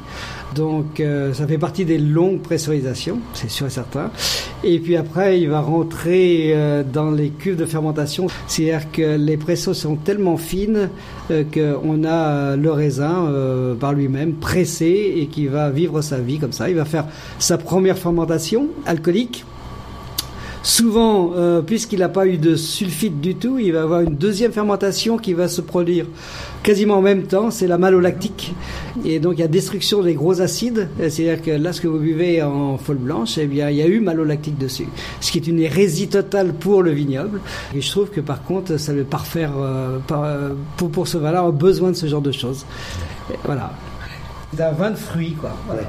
Donc 0.56 1.00
euh, 1.00 1.34
ça 1.34 1.48
fait 1.48 1.58
partie 1.58 1.86
des 1.86 1.98
longues 1.98 2.42
pressurisations, 2.42 3.20
c'est 3.34 3.50
sûr 3.50 3.68
et 3.68 3.70
certain. 3.70 4.12
Et 4.64 4.80
puis 4.80 4.96
après, 4.96 5.40
il 5.40 5.50
va 5.50 5.62
rentrer 5.62 6.52
euh, 6.54 6.84
dans 6.84 7.12
les 7.12 7.30
cuves 7.30 7.56
de 7.56 7.66
fermentation. 7.66 8.28
C'est-à-dire 8.48 8.92
que 8.92 9.16
les 9.16 9.38
pressos 9.38 9.74
sont 9.74 9.96
tellement 9.96 10.38
fines 10.38 10.90
euh, 11.32 11.44
qu'on 11.44 12.04
a 12.04 12.56
le 12.56 12.72
raisin 12.72 13.28
euh, 13.28 13.76
par 13.76 13.94
lui-même 13.94 14.34
pressé 14.42 15.14
et 15.16 15.28
qui 15.28 15.48
va 15.48 15.70
vivre 15.70 16.02
sa 16.02 16.18
vie 16.18 16.40
comme 16.40 16.52
ça. 16.52 16.70
Il 16.70 16.76
va 16.76 16.84
faire 16.84 17.06
sa 17.40 17.58
première 17.58 17.98
fermentation 17.98 18.68
alcoolique. 18.86 19.46
Souvent, 20.64 21.32
euh, 21.36 21.62
puisqu'il 21.62 22.00
n'a 22.00 22.10
pas 22.10 22.28
eu 22.28 22.38
de 22.38 22.56
sulfite 22.56 23.20
du 23.20 23.34
tout, 23.34 23.58
il 23.58 23.74
va 23.74 23.82
avoir 23.82 24.02
une 24.02 24.16
deuxième 24.16 24.52
fermentation 24.52 25.18
qui 25.18 25.34
va 25.34 25.48
se 25.48 25.60
produire 25.60 26.06
quasiment 26.62 26.98
en 26.98 27.02
même 27.02 27.24
temps, 27.24 27.50
c'est 27.50 27.66
la 27.66 27.80
malolactique. 27.80 28.54
Et 29.04 29.20
donc 29.20 29.34
il 29.38 29.40
y 29.40 29.44
a 29.44 29.48
destruction 29.48 30.04
des 30.04 30.14
gros 30.14 30.40
acides, 30.40 30.88
c'est-à-dire 31.00 31.42
que 31.42 31.50
là 31.50 31.74
ce 31.74 31.82
que 31.82 31.88
vous 31.88 31.98
buvez 31.98 32.44
en 32.44 32.78
folle 32.78 32.98
blanche, 32.98 33.40
eh 33.40 33.48
bien 33.48 33.72
il 33.72 33.78
y 33.78 33.82
a 33.82 33.88
eu 33.88 34.02
malolactique 34.02 34.60
dessus. 34.60 34.88
Ce 35.20 35.32
qui 35.32 35.40
est 35.40 35.48
une 35.48 35.60
hérésie 35.60 36.10
totale 36.10 36.54
pour 36.54 36.84
le 36.84 36.92
vignoble. 36.92 37.42
Et 37.76 37.82
je 37.82 37.90
trouve 37.90 38.12
que 38.12 38.22
par 38.22 38.44
contre, 38.44 38.78
ça 38.78 38.94
le 38.94 39.04
parfaire 39.04 39.54
euh, 39.58 39.98
par, 40.06 40.28
pour, 40.78 40.92
pour 40.92 41.08
ce 41.08 41.18
vin-là, 41.18 41.44
on 41.44 41.50
besoin 41.50 41.90
de 41.90 41.96
ce 41.96 42.06
genre 42.06 42.22
de 42.22 42.32
choses. 42.32 42.68
Voilà. 43.46 43.72
C'est 44.56 44.64
un 44.64 44.72
vin 44.72 44.92
de 44.92 44.96
fruits, 44.96 45.34
quoi. 45.34 45.52
Voilà. 45.68 45.84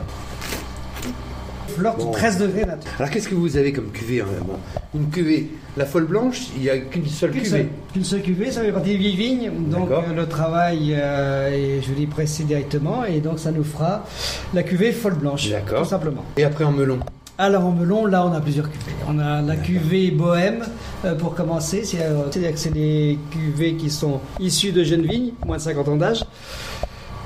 Bon. 1.79 2.11
13 2.13 2.39
degrés 2.39 2.67
là. 2.67 2.77
Alors 2.99 3.11
qu'est-ce 3.11 3.29
que 3.29 3.35
vous 3.35 3.57
avez 3.57 3.73
comme 3.73 3.91
cuvée 3.93 4.21
hein 4.21 4.27
bon, 4.47 4.55
Une 4.95 5.09
cuvée, 5.09 5.49
la 5.77 5.87
folle 5.87 6.05
blanche, 6.05 6.49
il 6.57 6.63
n'y 6.63 6.71
a 6.71 6.77
qu'une 6.79 7.07
seule 7.07 7.31
Qu'une 7.31 7.43
cuvée. 7.43 7.69
qu'une 7.95 8.05
seule 8.05 8.21
cuvée, 8.23 8.51
ça 8.51 8.61
fait 8.61 8.73
partie 8.73 8.91
des 8.91 8.99
vieilles 8.99 9.17
vignes. 9.17 9.51
Donc 9.71 9.91
euh, 9.91 10.01
le 10.15 10.27
travail 10.29 10.95
euh, 10.95 11.49
est, 11.51 11.81
je 11.83 11.93
dis, 11.93 12.07
pressé 12.07 12.45
directement. 12.45 13.05
Et 13.07 13.21
donc 13.21 13.39
ça 13.39 13.51
nous 13.53 13.65
fera 13.65 14.05
la 14.53 14.63
cuvée 14.63 14.93
folle 14.93 15.15
blanche. 15.15 15.49
D'accord. 15.49 15.83
Tout 15.85 15.89
simplement. 15.89 16.25
Et 16.37 16.45
après 16.45 16.65
en 16.65 16.73
melon? 16.73 16.99
Alors 17.39 17.65
en 17.65 17.73
melon, 17.73 18.05
là 18.05 18.27
on 18.27 18.33
a 18.35 18.41
plusieurs 18.41 18.71
cuvées. 18.71 18.93
On 19.09 19.19
a 19.19 19.41
la 19.41 19.57
cuvée 19.57 20.11
bohème 20.11 20.65
euh, 21.07 21.15
pour 21.15 21.35
commencer. 21.35 21.85
C'est, 21.85 21.99
C'est-à-dire 22.31 22.53
que 22.53 22.59
c'est 22.59 22.71
des 22.75 23.19
cuvées 23.31 23.75
qui 23.77 23.89
sont 23.89 24.21
issues 24.41 24.73
de 24.73 24.85
jeunes 24.85 25.07
vignes, 25.07 25.33
moins 25.47 25.57
de 25.57 25.63
50 25.63 25.89
ans 25.89 25.97
d'âge. 25.97 26.23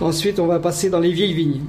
Ensuite, 0.01 0.39
on 0.39 0.47
va 0.47 0.59
passer 0.59 0.91
dans 0.91 1.01
les 1.01 1.13
vieilles 1.13 1.33
vignes. 1.33 1.63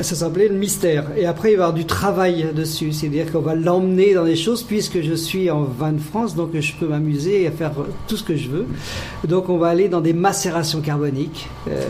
Ça 0.00 0.14
s'appelait 0.14 0.48
le 0.48 0.54
mystère. 0.54 1.06
Et 1.16 1.26
après, 1.26 1.52
il 1.52 1.56
va 1.56 1.62
y 1.62 1.64
avoir 1.64 1.72
du 1.72 1.84
travail 1.84 2.48
dessus. 2.54 2.92
C'est-à-dire 2.92 3.30
qu'on 3.30 3.40
va 3.40 3.54
l'emmener 3.54 4.14
dans 4.14 4.24
des 4.24 4.36
choses, 4.36 4.62
puisque 4.62 5.00
je 5.02 5.14
suis 5.14 5.50
en 5.50 5.62
vin 5.62 5.92
de 5.92 6.00
France, 6.00 6.34
donc 6.34 6.50
je 6.58 6.72
peux 6.74 6.86
m'amuser 6.86 7.44
et 7.44 7.50
faire 7.50 7.72
tout 8.06 8.16
ce 8.16 8.22
que 8.22 8.36
je 8.36 8.48
veux. 8.48 8.66
Donc, 9.26 9.48
on 9.48 9.58
va 9.58 9.68
aller 9.68 9.88
dans 9.88 10.00
des 10.00 10.12
macérations 10.12 10.80
carboniques. 10.80 11.48
Euh, 11.68 11.82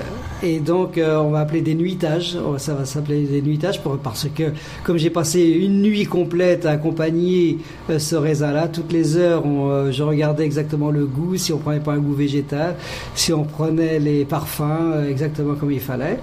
et 0.42 0.61
donc, 0.61 0.99
euh, 0.99 1.16
on 1.16 1.30
va 1.30 1.40
appeler 1.40 1.62
des 1.62 1.75
nuitages. 1.75 2.37
Ça 2.59 2.75
va 2.75 2.85
s'appeler 2.85 3.25
des 3.25 3.42
nuitages 3.42 3.80
parce 4.02 4.26
que, 4.35 4.45
comme 4.85 4.99
j'ai 4.99 5.11
passé 5.11 5.40
une 5.42 5.83
nuit 5.83 6.04
complète 6.04 6.66
à 6.66 6.73
accompagner 6.73 7.59
euh, 7.90 7.99
ce 7.99 8.16
raisin-là, 8.16 8.68
toutes 8.68 8.92
les 8.92 9.16
heures, 9.16 9.45
je 9.90 10.02
regardais 10.02 10.45
exactement 10.45 10.90
le 10.90 11.07
goût, 11.07 11.37
si 11.37 11.52
on 11.52 11.59
prenait 11.59 11.80
pas 11.80 11.92
un 11.92 11.99
goût 11.99 12.14
végétal, 12.14 12.76
si 13.14 13.33
on 13.33 13.45
prenait 13.45 13.99
les 13.99 14.25
parfums 14.25 15.07
exactement 15.09 15.54
comme 15.54 15.73
il 15.73 15.80
fallait. 15.80 16.18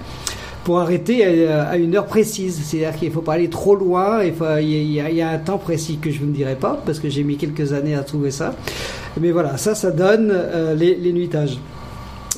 Pour 0.66 0.80
arrêter 0.80 1.48
à, 1.48 1.78
une 1.78 1.96
heure 1.96 2.08
précise. 2.08 2.60
C'est-à-dire 2.66 3.00
qu'il 3.00 3.08
ne 3.08 3.14
faut 3.14 3.22
pas 3.22 3.34
aller 3.34 3.50
trop 3.50 3.76
loin. 3.76 4.22
Il, 4.24 4.92
y 4.92 5.22
a, 5.22 5.30
un 5.30 5.38
temps 5.38 5.60
précis 5.60 6.00
que 6.02 6.12
je 6.12 6.24
ne 6.24 6.34
dirai 6.34 6.56
pas 6.56 6.82
parce 6.86 7.00
que 7.00 7.08
j'ai 7.08 7.24
mis 7.24 7.38
quelques 7.38 7.72
années 7.72 7.96
à 7.96 8.04
trouver 8.04 8.32
ça. 8.32 8.56
Mais 9.22 9.32
voilà, 9.32 9.56
ça, 9.58 9.76
ça 9.76 9.92
donne 9.92 10.32
euh, 10.34 10.76
les 10.76 11.14
nuitages. 11.14 11.60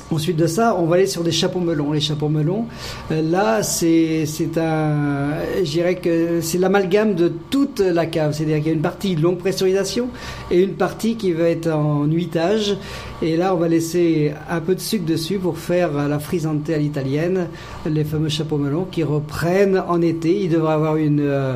Ensuite 0.10 0.38
de 0.38 0.48
ça, 0.48 0.78
on 0.80 0.86
va 0.86 0.96
aller 0.96 1.06
sur 1.06 1.22
des 1.22 1.34
chapeaux 1.34 1.60
melons. 1.60 1.92
Les 1.92 2.00
chapeaux 2.00 2.30
melons, 2.30 2.66
euh, 3.12 3.22
là, 3.22 3.62
c'est 3.62 4.26
un, 4.58 5.32
je 5.58 5.70
dirais 5.70 5.96
que 5.96 6.40
c'est 6.40 6.58
l'amalgame 6.58 7.14
de 7.14 7.28
toute 7.50 7.82
la 7.82 8.06
cave. 8.06 8.32
C'est-à-dire 8.32 8.58
qu'il 8.58 8.68
y 8.68 8.70
a 8.70 8.74
une 8.74 8.82
partie 8.82 9.18
longue 9.18 9.38
pressurisation 9.38 10.08
et 10.50 10.62
une 10.62 10.76
partie 10.76 11.18
qui 11.18 11.34
va 11.34 11.50
être 11.50 11.70
en 11.70 12.06
nuitage. 12.08 12.78
Et 13.22 13.36
là, 13.36 13.54
on 13.54 13.58
va 13.58 13.68
laisser 13.68 14.32
un 14.50 14.62
peu 14.62 14.76
de 14.76 14.80
sucre 14.80 15.06
dessus 15.06 15.40
pour 15.40 15.58
faire 15.58 15.92
la 16.08 16.20
frisante 16.20 16.70
à 16.70 16.78
l'italienne, 16.78 17.48
les 17.86 18.06
fameux 18.06 18.30
chapeaux 18.30 18.58
melons 18.58 18.88
qui 18.90 19.04
reprennent 19.04 19.84
en 19.90 20.02
été. 20.02 20.42
Il 20.42 20.50
devrait 20.50 20.74
avoir 20.74 20.96
une 20.96 21.20
euh, 21.20 21.56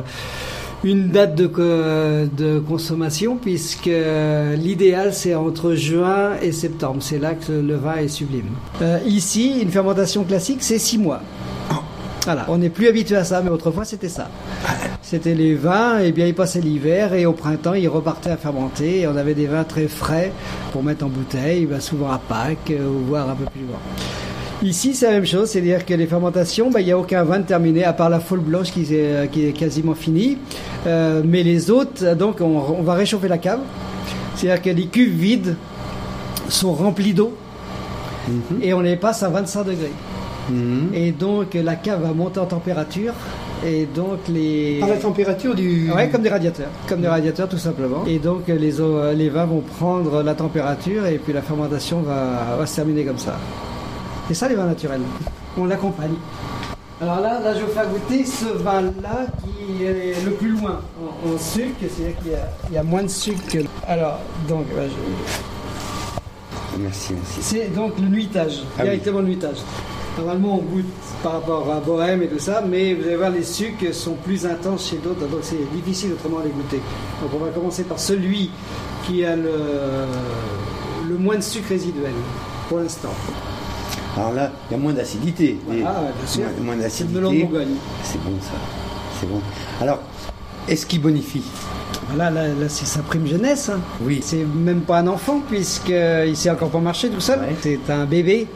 une 0.84 1.08
date 1.08 1.34
de, 1.34 1.46
de 2.36 2.58
consommation 2.58 3.36
puisque 3.36 3.90
l'idéal 4.56 5.12
c'est 5.12 5.34
entre 5.34 5.74
juin 5.74 6.32
et 6.40 6.52
septembre. 6.52 6.98
C'est 7.00 7.18
là 7.18 7.34
que 7.34 7.52
le 7.52 7.76
vin 7.76 7.96
est 7.96 8.08
sublime. 8.08 8.50
Euh, 8.80 8.98
ici, 9.06 9.60
une 9.62 9.70
fermentation 9.70 10.24
classique, 10.24 10.58
c'est 10.62 10.78
six 10.78 10.98
mois. 10.98 11.20
Voilà, 12.24 12.46
on 12.48 12.58
n'est 12.58 12.70
plus 12.70 12.86
habitué 12.86 13.16
à 13.16 13.24
ça, 13.24 13.42
mais 13.42 13.50
autrefois 13.50 13.84
c'était 13.84 14.08
ça. 14.08 14.28
C'était 15.02 15.34
les 15.34 15.56
vins, 15.56 15.98
et 15.98 16.12
bien 16.12 16.26
ils 16.26 16.34
passaient 16.34 16.60
l'hiver, 16.60 17.14
et 17.14 17.26
au 17.26 17.32
printemps 17.32 17.74
ils 17.74 17.88
repartaient 17.88 18.30
à 18.30 18.36
fermenter, 18.36 19.00
et 19.00 19.08
on 19.08 19.16
avait 19.16 19.34
des 19.34 19.46
vins 19.46 19.64
très 19.64 19.88
frais 19.88 20.32
pour 20.70 20.84
mettre 20.84 21.04
en 21.04 21.08
bouteille, 21.08 21.66
bah, 21.66 21.80
souvent 21.80 22.10
à 22.10 22.18
Pâques, 22.18 22.70
euh, 22.70 22.86
ou 22.86 23.06
voire 23.08 23.28
un 23.28 23.34
peu 23.34 23.44
plus 23.46 23.62
loin. 23.62 23.80
Ici, 24.62 24.94
c'est 24.94 25.06
la 25.06 25.12
même 25.12 25.26
chose, 25.26 25.50
c'est-à-dire 25.50 25.84
que 25.84 25.92
les 25.92 26.06
fermentations, 26.06 26.70
bah, 26.70 26.80
il 26.80 26.86
n'y 26.86 26.92
a 26.92 26.98
aucun 26.98 27.24
vin 27.24 27.42
terminé, 27.42 27.82
à 27.82 27.92
part 27.92 28.08
la 28.08 28.20
folle 28.20 28.40
blanche 28.40 28.70
qui 28.70 28.82
est, 28.82 28.86
euh, 28.92 29.26
qui 29.26 29.46
est 29.46 29.52
quasiment 29.52 29.94
finie. 29.94 30.38
Euh, 30.86 31.20
mais 31.24 31.42
les 31.42 31.68
autres, 31.70 32.14
donc, 32.14 32.40
on, 32.40 32.58
on, 32.78 32.82
va 32.82 32.94
réchauffer 32.94 33.26
la 33.26 33.38
cave. 33.38 33.58
C'est-à-dire 34.36 34.62
que 34.62 34.70
les 34.70 34.86
cuves 34.86 35.14
vides 35.14 35.56
sont 36.48 36.72
remplies 36.74 37.12
d'eau 37.12 37.32
mm 38.28 38.32
-hmm. 38.32 38.62
et 38.66 38.72
on 38.74 38.80
les 38.80 38.96
passe 38.96 39.22
à 39.24 39.28
25 39.30 39.64
degrés. 39.64 39.92
Mm 40.48 40.54
-hmm. 40.54 40.94
Et 40.94 41.10
donc, 41.12 41.54
la 41.54 41.74
cave 41.74 42.00
va 42.02 42.12
monter 42.12 42.38
en 42.40 42.46
température. 42.46 43.14
Et 43.66 43.86
donc 43.98 44.18
les. 44.28 44.78
Par 44.80 44.88
la 44.88 44.96
température 45.08 45.54
du. 45.54 45.90
Ouais, 45.96 46.08
comme 46.10 46.22
des 46.22 46.32
radiateurs, 46.36 46.72
comme 46.88 47.00
des 47.00 47.12
radiateurs 47.16 47.48
tout 47.48 47.62
simplement. 47.68 48.02
Et 48.12 48.18
donc 48.28 48.42
les, 48.64 48.74
eaux, 48.80 48.98
les 49.22 49.30
vins 49.34 49.48
vont 49.54 49.62
prendre 49.78 50.12
la 50.28 50.34
température 50.34 51.02
et 51.12 51.18
puis 51.22 51.32
la 51.32 51.42
fermentation 51.42 51.98
va, 52.10 52.20
va 52.58 52.66
se 52.66 52.74
terminer 52.78 53.04
comme 53.08 53.22
ça. 53.28 53.34
C'est 54.32 54.38
ça 54.38 54.48
les 54.48 54.54
vins 54.54 54.64
naturels. 54.64 55.02
On 55.58 55.66
l'accompagne. 55.66 56.14
Alors 57.02 57.20
là, 57.20 57.38
là, 57.38 57.52
je 57.52 57.58
vais 57.58 57.66
vous 57.66 57.72
faire 57.72 57.86
goûter 57.86 58.24
ce 58.24 58.46
vin-là 58.46 59.26
qui 59.44 59.84
est 59.84 60.24
le 60.24 60.30
plus 60.30 60.48
loin 60.48 60.80
en, 60.98 61.34
en 61.34 61.38
sucre, 61.38 61.74
c'est-à-dire 61.80 62.16
qu'il 62.22 62.32
y, 62.70 62.74
y, 62.74 62.78
a 62.78 62.82
moins 62.82 63.02
de 63.02 63.08
sucre 63.08 63.42
que. 63.46 63.58
Alors, 63.86 64.20
donc, 64.48 64.64
bah, 64.74 64.84
je... 64.88 66.78
Merci, 66.78 67.12
merci. 67.12 67.42
C'est 67.42 67.74
donc 67.74 67.98
le 67.98 68.06
nuitage, 68.06 68.62
ah 68.78 68.84
directement 68.84 69.18
oui. 69.18 69.24
le 69.24 69.28
nuitage. 69.32 69.58
Normalement, 70.16 70.54
on 70.54 70.62
goûte 70.62 70.86
par 71.22 71.32
rapport 71.32 71.70
à 71.70 71.80
Bohème 71.80 72.22
et 72.22 72.28
tout 72.28 72.38
ça, 72.38 72.64
mais 72.66 72.94
vous 72.94 73.02
allez 73.06 73.16
voir, 73.16 73.28
les 73.28 73.44
sucres 73.44 73.92
sont 73.92 74.14
plus 74.14 74.46
intenses 74.46 74.88
chez 74.88 74.96
d'autres, 74.96 75.26
donc 75.28 75.40
c'est 75.42 75.70
difficile 75.74 76.14
autrement 76.14 76.38
à 76.38 76.44
les 76.44 76.50
goûter. 76.52 76.80
Donc 77.20 77.32
on 77.34 77.44
va 77.44 77.50
commencer 77.50 77.84
par 77.84 77.98
celui 77.98 78.50
qui 79.04 79.26
a 79.26 79.36
le, 79.36 79.52
le 81.06 81.18
moins 81.18 81.36
de 81.36 81.42
sucre 81.42 81.68
résiduel, 81.68 82.14
pour 82.70 82.78
l'instant. 82.78 83.12
Alors 84.16 84.32
là, 84.32 84.50
il 84.68 84.74
y 84.74 84.76
a 84.76 84.78
moins 84.78 84.92
d'acidité. 84.92 85.58
Ah, 85.68 85.72
bien 85.72 86.26
sûr. 86.26 86.42
Moins, 86.42 86.74
moins 86.74 86.76
d'acidité. 86.76 87.14
C'est 87.14 87.20
de 87.20 87.40
Bourgogne. 87.44 87.74
C'est 88.02 88.22
bon 88.22 88.32
ça. 88.40 88.52
C'est 89.20 89.28
bon. 89.28 89.40
Alors, 89.80 90.00
est-ce 90.68 90.86
qu'il 90.86 91.00
bonifie? 91.00 91.44
Là, 92.16 92.30
là, 92.30 92.48
là 92.48 92.68
c'est 92.68 92.84
sa 92.84 93.00
prime 93.00 93.26
jeunesse. 93.26 93.70
Hein. 93.70 93.80
Oui. 94.02 94.20
C'est 94.22 94.44
même 94.44 94.82
pas 94.82 94.98
un 94.98 95.06
enfant, 95.06 95.40
puisqu'il 95.48 96.36
sait 96.36 96.50
encore 96.50 96.70
pas 96.70 96.80
marcher 96.80 97.08
tout 97.08 97.20
seul. 97.20 97.40
Ouais. 97.40 97.56
C'est 97.60 97.90
un 97.90 98.04
bébé. 98.04 98.46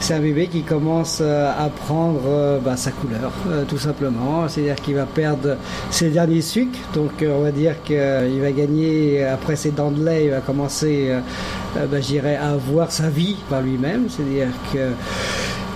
C'est 0.00 0.14
un 0.14 0.20
bébé 0.20 0.48
qui 0.48 0.62
commence 0.62 1.20
à 1.20 1.70
prendre 1.86 2.20
euh, 2.26 2.58
bah, 2.58 2.76
sa 2.76 2.90
couleur, 2.90 3.30
euh, 3.48 3.64
tout 3.64 3.78
simplement. 3.78 4.48
C'est-à-dire 4.48 4.74
qu'il 4.76 4.96
va 4.96 5.06
perdre 5.06 5.56
ses 5.90 6.10
derniers 6.10 6.42
sucres. 6.42 6.78
Donc, 6.92 7.22
euh, 7.22 7.36
on 7.38 7.42
va 7.42 7.52
dire 7.52 7.82
qu'il 7.84 8.40
va 8.42 8.52
gagner, 8.52 9.24
après 9.24 9.56
ses 9.56 9.70
dents 9.70 9.90
de 9.90 10.04
lait, 10.04 10.26
il 10.26 10.30
va 10.30 10.40
commencer, 10.40 11.10
euh, 11.76 12.00
j'irais, 12.00 12.36
à 12.36 12.50
avoir 12.50 12.90
sa 12.92 13.08
vie 13.08 13.36
par 13.48 13.62
lui-même. 13.62 14.08
C'est-à-dire 14.08 14.48
que 14.72 14.90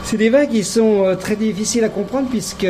c'est 0.04 0.16
des 0.16 0.30
vins 0.30 0.46
qui 0.46 0.64
sont 0.64 1.16
très 1.20 1.36
difficiles 1.36 1.84
à 1.84 1.88
comprendre, 1.88 2.28
puisque 2.28 2.66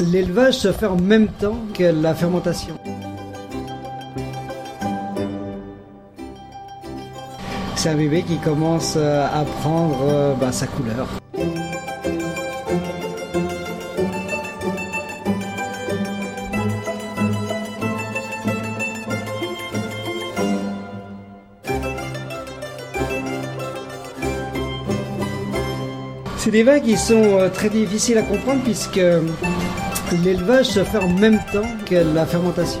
l'élevage 0.00 0.54
se 0.54 0.72
fait 0.72 0.86
en 0.86 0.96
même 0.96 1.28
temps 1.28 1.58
que 1.74 1.84
la 1.84 2.14
fermentation. 2.14 2.74
C'est 7.76 7.88
un 7.88 7.96
bébé 7.96 8.22
qui 8.22 8.36
commence 8.36 8.96
à 8.96 9.44
prendre 9.62 10.36
bah, 10.38 10.52
sa 10.52 10.66
couleur. 10.66 11.19
C'est 26.50 26.56
des 26.56 26.62
vins 26.64 26.80
qui 26.80 26.96
sont 26.96 27.48
très 27.54 27.68
difficiles 27.68 28.18
à 28.18 28.22
comprendre 28.22 28.60
puisque 28.64 29.00
l'élevage 30.24 30.66
se 30.66 30.82
fait 30.82 30.98
en 30.98 31.08
même 31.08 31.38
temps 31.52 31.62
que 31.86 31.94
la 32.12 32.26
fermentation. 32.26 32.80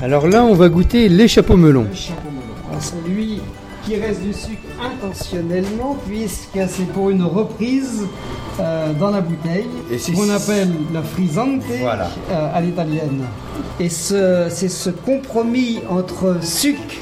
Alors 0.00 0.28
là, 0.28 0.46
on 0.46 0.54
va 0.54 0.70
goûter 0.70 1.10
les 1.10 1.28
chapeaux 1.28 1.58
melons. 1.58 1.88
Qui 3.86 3.96
reste 3.96 4.20
du 4.20 4.32
sucre 4.32 4.66
intentionnellement, 4.82 5.96
puisque 6.06 6.58
c'est 6.68 6.88
pour 6.92 7.10
une 7.10 7.22
reprise 7.22 8.02
euh, 8.58 8.92
dans 8.94 9.10
la 9.10 9.20
bouteille, 9.20 9.66
qu'on 10.12 10.28
appelle 10.30 10.72
la 10.92 11.02
frisante 11.02 11.62
voilà. 11.80 12.08
euh, 12.30 12.50
à 12.52 12.60
l'italienne. 12.60 13.24
Et 13.78 13.88
c'est 13.88 14.48
ce, 14.50 14.68
ce 14.68 14.90
compromis 14.90 15.80
entre 15.88 16.38
sucre 16.42 16.96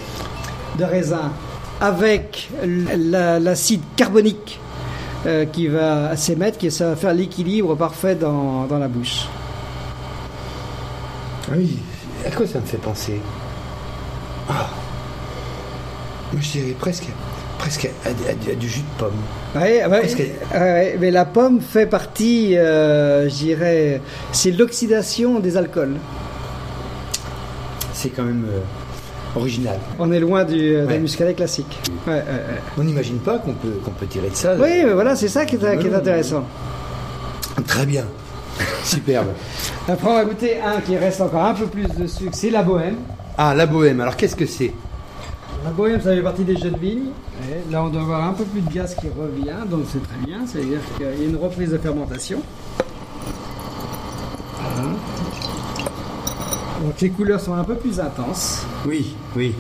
de 0.79 0.85
raisin 0.85 1.33
avec 1.81 2.51
l'acide 2.63 3.83
carbonique 3.97 4.61
euh, 5.27 5.47
qui 5.47 5.69
va 5.69 6.17
s'émettre, 6.17 6.59
qui 6.59 6.71
ça 6.71 6.91
va 6.91 6.97
faire 6.97 7.15
l'équilibre 7.15 7.75
parfait 7.77 8.15
dans, 8.15 8.67
dans 8.67 8.79
la 8.79 8.89
bouche. 8.89 9.27
Oui, 11.51 11.79
à 12.27 12.31
quoi 12.31 12.47
ça 12.47 12.61
me 12.61 12.67
fait 12.67 12.77
penser? 12.77 13.21
Ah. 14.51 14.69
Je 16.41 16.51
dirais 16.53 16.75
presque, 16.79 17.09
presque 17.59 17.89
à, 18.05 18.09
à, 18.09 18.53
à, 18.53 18.55
du 18.55 18.69
jus 18.69 18.81
de 18.81 18.99
pomme. 18.99 19.13
Ouais, 19.55 19.85
ouais, 19.87 20.97
mais 21.01 21.11
la 21.11 21.25
pomme 21.25 21.61
fait 21.61 21.87
partie, 21.87 22.57
euh, 22.57 23.29
je 23.29 23.35
dirais, 23.35 24.01
c'est 24.33 24.51
l'oxydation 24.51 25.41
des 25.41 25.57
alcools. 25.57 25.97
C'est 27.93 28.11
quand 28.11 28.25
même 28.25 28.47
euh, 28.51 29.39
original. 29.39 29.79
On 29.99 30.11
est 30.13 30.21
loin 30.21 30.45
du, 30.45 30.75
euh, 30.75 30.99
muscadet 30.99 31.35
classique. 31.35 31.81
On 32.77 32.83
n'imagine 32.83 33.19
pas 33.19 33.39
qu'on 33.39 33.55
peut, 33.55 33.79
qu'on 33.85 33.93
peut 33.93 34.07
tirer 34.07 34.31
de 34.31 34.35
ça. 34.35 34.55
Oui, 34.59 34.83
mais 34.85 34.93
voilà, 34.93 35.17
c'est 35.17 35.29
ça 35.29 35.45
qui 35.47 35.57
est, 35.57 35.79
qui 35.79 35.87
est 35.87 35.95
intéressant. 35.95 36.45
Très 37.67 37.87
bien. 37.87 38.05
Superbe. 38.85 39.29
Après, 39.89 40.09
on 40.09 40.15
va 40.15 40.25
goûter 40.25 40.61
un 40.61 40.81
qui 40.81 40.97
reste 40.97 41.21
encore 41.21 41.45
un 41.45 41.55
peu 41.55 41.67
plus 41.67 41.89
de 41.89 42.07
sucre, 42.07 42.33
c'est 42.35 42.51
la 42.51 42.63
bohème. 42.63 42.97
Ah, 43.39 43.55
la 43.55 43.67
bohème. 43.67 44.01
Alors, 44.01 44.17
qu'est-ce 44.17 44.37
que 44.37 44.47
c'est? 44.47 44.73
La 45.65 45.71
bohème, 45.71 45.99
ça 45.99 46.15
fait 46.15 46.21
partie 46.21 46.45
des 46.45 46.59
jeunes 46.59 46.77
vignes. 46.77 47.09
Et 47.49 47.73
là, 47.73 47.83
on 47.83 47.89
doit 47.89 48.03
avoir 48.03 48.29
un 48.29 48.35
peu 48.35 48.45
plus 48.45 48.61
de 48.61 48.71
gaz 48.71 48.95
qui 48.95 49.07
revient, 49.09 49.67
donc 49.71 49.85
c'est 49.91 50.03
très 50.03 50.27
bien. 50.27 50.47
C'est-à-dire 50.47 50.79
qu'il 50.95 51.07
y 51.07 51.09
a 51.09 51.15
une 51.25 51.37
reprise 51.37 51.71
de 51.71 51.79
fermentation. 51.79 52.43
Voilà. 54.61 54.91
Donc, 56.83 57.01
les 57.01 57.09
couleurs 57.09 57.41
sont 57.41 57.55
un 57.55 57.65
peu 57.65 57.77
plus 57.77 57.99
intenses. 57.99 58.67
Oui, 58.87 59.17
oui. 59.35 59.55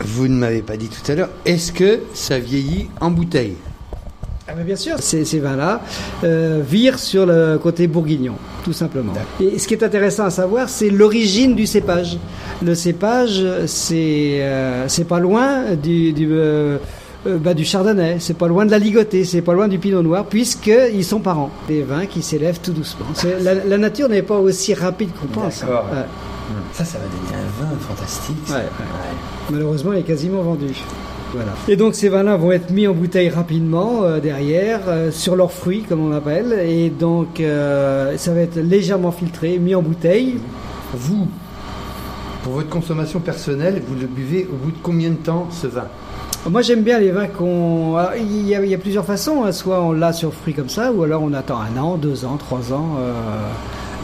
Vous 0.00 0.28
ne 0.28 0.34
m'avez 0.34 0.60
pas 0.60 0.76
dit 0.76 0.90
tout 0.90 1.10
à 1.10 1.14
l'heure, 1.14 1.30
est-ce 1.46 1.72
que 1.72 2.00
ça 2.12 2.38
vieillit 2.38 2.90
en 3.00 3.10
bouteille? 3.10 3.56
Ah 4.48 4.54
bien 4.54 4.76
sûr, 4.76 4.96
ces, 4.98 5.24
ces 5.24 5.38
vins-là 5.38 5.80
euh, 6.24 6.60
virent 6.68 6.98
sur 6.98 7.26
le 7.26 7.58
côté 7.58 7.86
bourguignon, 7.86 8.34
tout 8.64 8.72
simplement. 8.72 9.12
Et 9.40 9.58
ce 9.58 9.68
qui 9.68 9.74
est 9.74 9.82
intéressant 9.84 10.24
à 10.24 10.30
savoir, 10.30 10.68
c'est 10.68 10.90
l'origine 10.90 11.54
du 11.54 11.66
cépage. 11.66 12.18
Le 12.62 12.74
cépage, 12.74 13.44
c'est 13.66 14.40
euh, 14.42 14.88
c'est 14.88 15.04
pas 15.06 15.20
loin 15.20 15.74
du, 15.80 16.12
du, 16.12 16.28
euh, 16.32 16.78
bah, 17.24 17.54
du 17.54 17.64
chardonnay, 17.64 18.16
c'est 18.18 18.36
pas 18.36 18.48
loin 18.48 18.66
de 18.66 18.72
la 18.72 18.78
ligotée, 18.80 19.24
c'est 19.24 19.42
pas 19.42 19.52
loin 19.54 19.68
du 19.68 19.78
pinot 19.78 20.02
noir, 20.02 20.26
puisqu'ils 20.26 21.04
sont 21.04 21.20
parents. 21.20 21.50
Des 21.68 21.82
vins 21.82 22.06
qui 22.06 22.20
s'élèvent 22.20 22.58
tout 22.60 22.72
doucement. 22.72 23.06
La, 23.42 23.54
la 23.54 23.78
nature 23.78 24.08
n'est 24.08 24.22
pas 24.22 24.38
aussi 24.38 24.74
rapide 24.74 25.10
qu'on 25.20 25.28
pense. 25.28 25.62
Ouais. 25.62 25.68
Ça, 26.72 26.84
ça 26.84 26.98
va 26.98 27.04
donner 27.04 27.42
un 27.44 27.62
vin 27.64 27.78
fantastique. 27.78 28.36
ça. 28.46 28.54
Ouais, 28.56 28.60
ouais. 28.62 28.86
Malheureusement, 29.50 29.92
il 29.92 30.00
est 30.00 30.02
quasiment 30.02 30.42
vendu. 30.42 30.66
Voilà. 31.32 31.52
Et 31.66 31.76
donc 31.76 31.94
ces 31.94 32.10
vins-là 32.10 32.36
vont 32.36 32.52
être 32.52 32.70
mis 32.70 32.86
en 32.86 32.92
bouteille 32.92 33.30
rapidement 33.30 34.02
euh, 34.02 34.20
derrière, 34.20 34.80
euh, 34.88 35.10
sur 35.10 35.34
leurs 35.34 35.50
fruits 35.50 35.82
comme 35.88 36.04
on 36.04 36.12
appelle, 36.12 36.52
et 36.66 36.90
donc 36.90 37.40
euh, 37.40 38.18
ça 38.18 38.34
va 38.34 38.40
être 38.40 38.56
légèrement 38.56 39.12
filtré, 39.12 39.58
mis 39.58 39.74
en 39.74 39.80
bouteille. 39.80 40.36
Vous, 40.92 41.28
pour 42.42 42.52
votre 42.52 42.68
consommation 42.68 43.20
personnelle, 43.20 43.80
vous 43.86 43.94
le 43.98 44.06
buvez 44.06 44.46
au 44.52 44.56
bout 44.56 44.72
de 44.72 44.76
combien 44.82 45.08
de 45.08 45.16
temps 45.16 45.48
ce 45.50 45.66
vin? 45.66 45.86
Moi 46.50 46.60
j'aime 46.60 46.82
bien 46.82 46.98
les 46.98 47.12
vins 47.12 47.28
qu'on... 47.28 47.96
alors, 47.96 48.12
Il 48.16 48.46
y, 48.46 48.54
a, 48.54 48.62
il 48.62 48.70
y 48.70 48.74
a 48.74 48.78
plusieurs 48.78 49.06
façons, 49.06 49.44
hein. 49.44 49.52
soit 49.52 49.80
on 49.80 49.92
l'a 49.92 50.12
sur 50.12 50.34
fruits 50.34 50.52
comme 50.52 50.68
ça, 50.68 50.92
ou 50.92 51.02
alors 51.02 51.22
on 51.22 51.32
attend 51.32 51.58
un 51.60 51.80
an, 51.80 51.96
deux 51.96 52.26
ans, 52.26 52.36
trois 52.36 52.74
ans. 52.74 52.98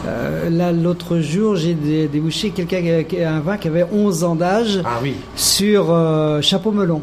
Euh, 0.07 0.49
là 0.49 0.71
l'autre 0.71 1.19
jour 1.19 1.55
j'ai 1.55 1.73
dé- 1.73 2.07
débouché 2.07 2.51
quelqu'un 2.51 2.81
un 3.25 3.39
vin 3.39 3.57
qui 3.57 3.67
avait 3.67 3.85
11 3.91 4.23
ans 4.23 4.35
d'âge. 4.35 4.79
Ah 4.85 4.99
oui. 5.03 5.15
sur 5.35 5.87
euh, 5.91 6.41
Chapeau 6.41 6.71
Melon. 6.71 7.01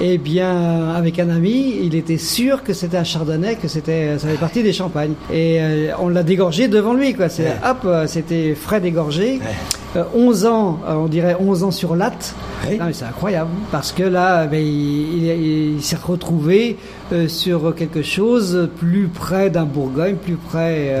Eh 0.00 0.16
bien, 0.16 0.90
avec 0.90 1.18
un 1.18 1.28
ami, 1.28 1.74
il 1.82 1.96
était 1.96 2.18
sûr 2.18 2.62
que 2.62 2.72
c'était 2.72 2.98
un 2.98 3.04
chardonnay, 3.04 3.56
que 3.56 3.66
c'était, 3.66 4.16
ça 4.18 4.28
faisait 4.28 4.38
partie 4.38 4.62
des 4.62 4.72
champagnes. 4.72 5.14
Et 5.32 5.56
euh, 5.60 5.90
on 5.98 6.08
l'a 6.08 6.22
dégorgé 6.22 6.68
devant 6.68 6.94
lui, 6.94 7.14
quoi. 7.14 7.28
C'est, 7.28 7.46
Ouais. 7.46 7.56
hop, 7.68 7.78
euh, 7.84 8.06
c'était 8.06 8.54
frais 8.54 8.80
dégorgé. 8.80 9.40
Ouais. 9.40 10.00
Euh, 10.00 10.04
11 10.14 10.46
ans, 10.46 10.78
on 10.86 11.06
dirait 11.06 11.36
11 11.40 11.64
ans 11.64 11.72
sur 11.72 11.96
latte. 11.96 12.36
Ouais. 12.68 12.78
C'est 12.92 13.06
incroyable, 13.06 13.50
parce 13.72 13.90
que 13.90 14.04
là, 14.04 14.46
ben, 14.46 14.60
il, 14.64 15.24
il- 15.24 15.74
il 15.78 15.82
s'est 15.82 15.96
retrouvé 15.96 16.76
euh, 17.12 17.26
sur 17.26 17.74
quelque 17.74 18.02
chose 18.02 18.68
plus 18.78 19.08
près 19.08 19.50
d'un 19.50 19.64
Bourgogne, 19.64 20.14
plus 20.14 20.36
près 20.36 20.94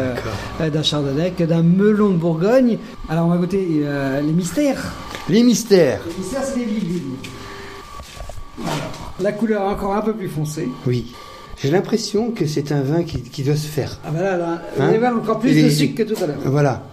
d'un 0.58 0.82
chardonnay 0.82 1.30
que 1.38 1.44
d'un 1.44 1.62
melon 1.62 2.08
de 2.08 2.16
Bourgogne. 2.16 2.78
Alors, 3.08 3.26
on 3.26 3.28
va 3.28 3.36
goûter 3.36 3.64
les 4.24 4.32
mystères. 4.32 4.92
Les 5.28 5.44
mystères. 5.44 6.00
Les 6.08 6.14
mystères, 6.18 6.42
c'est 6.42 6.58
des 6.58 6.64
vignes. 6.64 7.00
Alors, 8.60 8.74
la 9.20 9.32
couleur 9.32 9.62
est 9.62 9.72
encore 9.74 9.94
un 9.94 10.00
peu 10.02 10.12
plus 10.14 10.28
foncée. 10.28 10.68
Oui. 10.86 11.12
J'ai 11.60 11.70
l'impression 11.70 12.30
que 12.30 12.46
c'est 12.46 12.70
un 12.70 12.82
vin 12.82 13.02
qui, 13.02 13.20
qui 13.22 13.42
doit 13.42 13.56
se 13.56 13.66
faire. 13.66 13.98
Ah 14.04 14.10
ben 14.12 14.22
là, 14.22 14.62
Hein 14.78 15.16
encore 15.18 15.40
plus 15.40 15.56
Et- 15.56 15.64
de 15.64 15.68
sucre 15.70 15.96
que 15.96 16.02
tout 16.14 16.22
à 16.22 16.26
l'heure. 16.26 16.36
Voilà. 16.44 16.84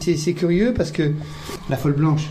C'est 0.00 0.32
curieux 0.32 0.72
parce 0.74 0.90
que 0.90 1.12
la 1.68 1.76
folle 1.76 1.92
blanche, 1.92 2.28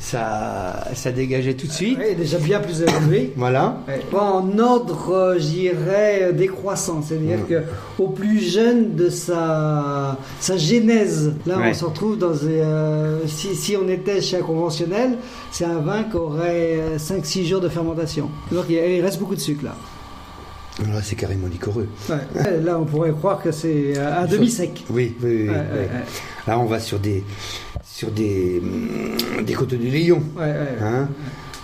ça, 0.00 0.88
ça 0.94 1.12
dégageait 1.12 1.54
tout 1.54 1.66
de 1.66 1.72
suite. 1.72 1.98
Ouais, 1.98 2.14
déjà 2.14 2.38
bien 2.38 2.60
plus 2.60 2.80
élevé. 2.82 3.32
Voilà. 3.36 3.76
Ouais. 3.86 4.00
En 4.18 4.58
ordre, 4.58 5.10
euh, 5.12 5.38
j'irais, 5.38 6.20
euh, 6.22 6.32
décroissant. 6.32 7.02
C'est-à-dire 7.02 7.46
que 7.46 7.62
au 7.98 8.08
plus 8.08 8.40
jeune 8.40 8.94
de 8.94 9.10
sa, 9.10 10.16
sa 10.40 10.56
genèse, 10.56 11.34
là, 11.46 11.58
Ouais. 11.58 11.70
on 11.70 11.74
se 11.74 11.84
retrouve 11.84 12.18
dans... 12.18 12.32
euh, 12.44 13.20
si, 13.26 13.54
si 13.54 13.76
on 13.76 13.86
était 13.88 14.20
chez 14.22 14.38
un 14.38 14.42
conventionnel, 14.42 15.18
c'est 15.50 15.66
un 15.66 15.78
vin 15.80 16.04
qui 16.04 16.16
aurait 16.16 16.78
5-6 16.96 17.44
jours 17.46 17.60
de 17.60 17.68
fermentation. 17.68 18.30
Donc 18.50 18.64
il 18.70 18.76
il 18.76 19.02
reste 19.02 19.18
beaucoup 19.20 19.34
de 19.36 19.40
sucre, 19.40 19.64
là. 19.64 19.74
Là, 20.80 21.00
c'est 21.02 21.16
carrément 21.16 21.48
liquoreux. 21.48 21.86
Ouais. 22.08 22.60
Là, 22.64 22.78
on 22.78 22.86
pourrait 22.86 23.10
croire 23.12 23.42
que 23.42 23.52
c'est 23.52 23.92
euh, 23.94 24.22
un 24.22 24.24
demi-sec. 24.26 24.84
Oui, 24.88 25.14
oui, 25.22 25.42
oui. 25.42 25.48
Ouais, 25.50 25.54
oui. 25.74 25.86
Là, 26.46 26.58
on 26.58 26.64
va 26.64 26.80
sur 26.80 26.98
des, 26.98 27.22
sur 28.02 28.10
des, 28.10 28.60
hum, 28.60 29.44
des 29.44 29.52
côtes 29.52 29.74
du. 29.74 30.12
Ouais, 30.12 30.20
ouais. 30.36 30.76
Hein 30.82 31.08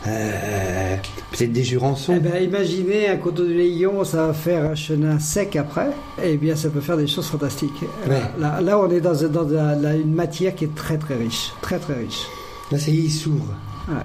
Euh, 0.07 0.97
Peut-être 1.33 1.53
des 1.53 1.65
jurançons. 1.65 2.15
Eh 2.17 2.21
ben, 2.21 2.43
imaginez 2.43 3.09
un 3.09 3.17
coteau 3.17 3.45
du 3.45 3.55
Léon, 3.55 4.05
ça 4.05 4.29
va 4.29 4.33
faire 4.33 4.71
un 4.71 4.77
chenin 4.77 5.19
sec 5.19 5.57
après. 5.57 5.91
Eh 6.23 6.37
bien, 6.37 6.55
ça 6.55 6.71
peut 6.71 6.81
faire 6.81 6.97
des 6.97 7.09
choses 7.09 7.27
fantastiques. 7.27 7.83
Ouais. 8.09 8.23
Là, 8.39 8.61
là, 8.61 8.79
on 8.79 8.89
est 8.91 9.01
dans, 9.01 9.15
une 9.15 10.15
matière 10.15 10.55
qui 10.55 10.65
est 10.67 10.75
très 10.75 10.97
très 10.97 11.17
riche, 11.17 11.53
très 11.61 11.81
très 11.81 11.95
riche. 11.95 12.27
Là, 12.71 12.79
ça 12.79 12.91
y 12.93 12.99
est, 12.99 13.03
il 13.03 13.11
s'ouvre. 13.11 13.53
Ouais. 13.89 14.05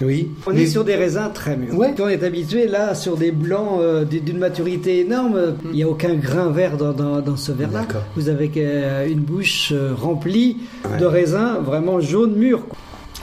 Oui. 0.00 0.30
On 0.46 0.52
Mais- 0.52 0.62
est 0.62 0.66
sur 0.66 0.84
des 0.84 0.94
raisins 0.94 1.30
très 1.34 1.56
mûrs. 1.56 1.76
Ouais. 1.76 1.92
On 2.00 2.08
est 2.08 2.22
habitué 2.22 2.68
là 2.68 2.94
sur 2.94 3.16
des 3.16 3.32
blancs 3.32 3.80
euh, 3.80 4.04
d'une 4.04 4.38
maturité 4.38 5.00
énorme. 5.00 5.56
Il 5.66 5.72
n'y 5.72 5.82
a 5.82 5.88
aucun 5.88 6.14
grain 6.14 6.50
vert 6.50 6.76
dans, 6.76 6.92
dans, 6.92 7.20
dans 7.20 7.36
ce 7.36 7.50
verre-là. 7.52 7.86
Vous 8.16 8.28
avez 8.28 8.50
euh, 8.56 9.08
une 9.08 9.20
bouche 9.20 9.70
euh, 9.72 9.92
remplie 9.94 10.58
Ouais. 10.88 10.98
de 10.98 11.04
raisins 11.06 11.56
vraiment 11.64 12.00
jaunes 12.00 12.36
mûrs. 12.36 12.62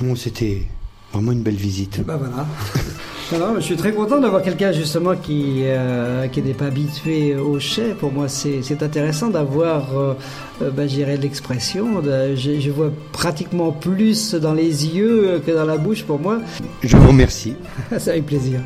Bon, 0.02 0.16
c'était 0.16 0.64
vraiment 1.14 1.32
une 1.32 1.42
belle 1.44 1.56
visite. 1.56 2.02
Bah 2.06 2.18
voilà. 2.20 2.46
Je 3.32 3.60
suis 3.60 3.76
très 3.76 3.92
content 3.92 4.20
d'avoir 4.20 4.44
quelqu'un 4.44 4.72
justement 4.72 5.16
qui 5.16 5.64
euh, 5.64 6.28
qui 6.28 6.44
n'est 6.44 6.54
pas 6.54 6.66
habitué 6.66 7.36
au 7.36 7.60
chai. 7.60 7.96
Pour 8.00 8.12
moi, 8.12 8.28
c'est 8.30 8.84
intéressant 8.84 9.30
d'avoir, 9.30 9.98
euh, 9.98 10.14
euh, 10.62 10.86
dirais, 10.86 11.18
l'expression. 11.18 12.04
Je, 12.04 12.60
je 12.60 12.70
vois 12.70 12.92
pratiquement 13.12 13.72
plus 13.72 14.36
dans 14.36 14.54
les 14.54 14.86
yeux 14.96 15.42
que 15.44 15.52
dans 15.52 15.66
la 15.66 15.78
bouche. 15.78 16.04
Pour 16.04 16.20
moi, 16.20 16.40
Je 16.84 16.96
vous 16.98 17.08
remercie. 17.08 17.56
ça 17.98 18.12
avec 18.12 18.28
plaisir. 18.28 18.60